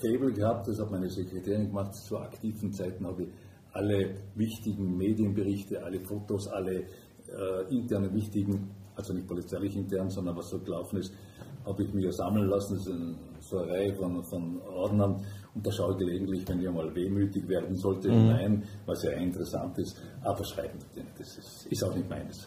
Fable 0.00 0.32
gehabt, 0.32 0.68
das 0.68 0.80
hat 0.80 0.90
meine 0.90 1.08
Sekretärin 1.08 1.68
gemacht, 1.68 1.94
zu 1.94 2.18
aktiven 2.18 2.72
Zeiten 2.72 3.06
habe 3.06 3.22
ich 3.24 3.28
alle 3.72 4.16
wichtigen 4.34 4.96
Medienberichte, 4.96 5.82
alle 5.82 6.00
Fotos, 6.00 6.48
alle 6.48 6.80
äh, 6.80 6.84
internen 7.70 8.14
wichtigen, 8.14 8.70
also 8.96 9.12
nicht 9.12 9.26
polizeilich 9.26 9.76
intern, 9.76 10.10
sondern 10.10 10.36
was 10.36 10.50
so 10.50 10.58
gelaufen 10.58 10.98
ist, 10.98 11.14
habe 11.64 11.82
ich 11.84 11.94
mir 11.94 12.12
sammeln 12.12 12.48
lassen. 12.48 12.74
Das 12.74 12.86
ist 12.86 13.48
so 13.48 13.58
eine 13.58 13.72
Reihe 13.72 13.94
von, 13.94 14.22
von 14.24 14.60
Ordnern. 14.62 15.24
Und 15.54 15.66
da 15.66 15.70
schaue 15.70 15.92
ich 15.92 15.98
gelegentlich, 15.98 16.48
wenn 16.48 16.60
ich 16.60 16.68
einmal 16.68 16.94
wehmütig 16.94 17.46
werden 17.46 17.76
sollte, 17.76 18.08
mhm. 18.08 18.12
hinein, 18.12 18.62
was 18.86 19.02
ja 19.02 19.10
interessant 19.12 19.76
ist. 19.78 20.00
Aber 20.22 20.42
schreiben, 20.44 20.78
das 21.18 21.36
ist, 21.36 21.66
ist 21.66 21.84
auch 21.84 21.94
nicht 21.94 22.08
meines. 22.08 22.46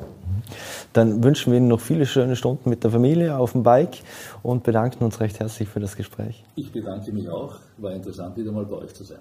Dann 0.91 1.23
wünschen 1.23 1.51
wir 1.51 1.57
Ihnen 1.57 1.67
noch 1.67 1.81
viele 1.81 2.05
schöne 2.07 2.35
Stunden 2.35 2.69
mit 2.69 2.83
der 2.83 2.91
Familie 2.91 3.37
auf 3.37 3.51
dem 3.51 3.61
Bike 3.61 3.99
und 4.41 4.63
bedanken 4.63 5.03
uns 5.03 5.19
recht 5.19 5.39
herzlich 5.39 5.69
für 5.69 5.79
das 5.79 5.95
Gespräch. 5.95 6.43
Ich 6.55 6.71
bedanke 6.71 7.11
mich 7.11 7.29
auch. 7.29 7.59
War 7.77 7.93
interessant, 7.93 8.35
wieder 8.37 8.51
mal 8.51 8.65
bei 8.65 8.77
euch 8.77 8.93
zu 8.93 9.03
sein. 9.03 9.19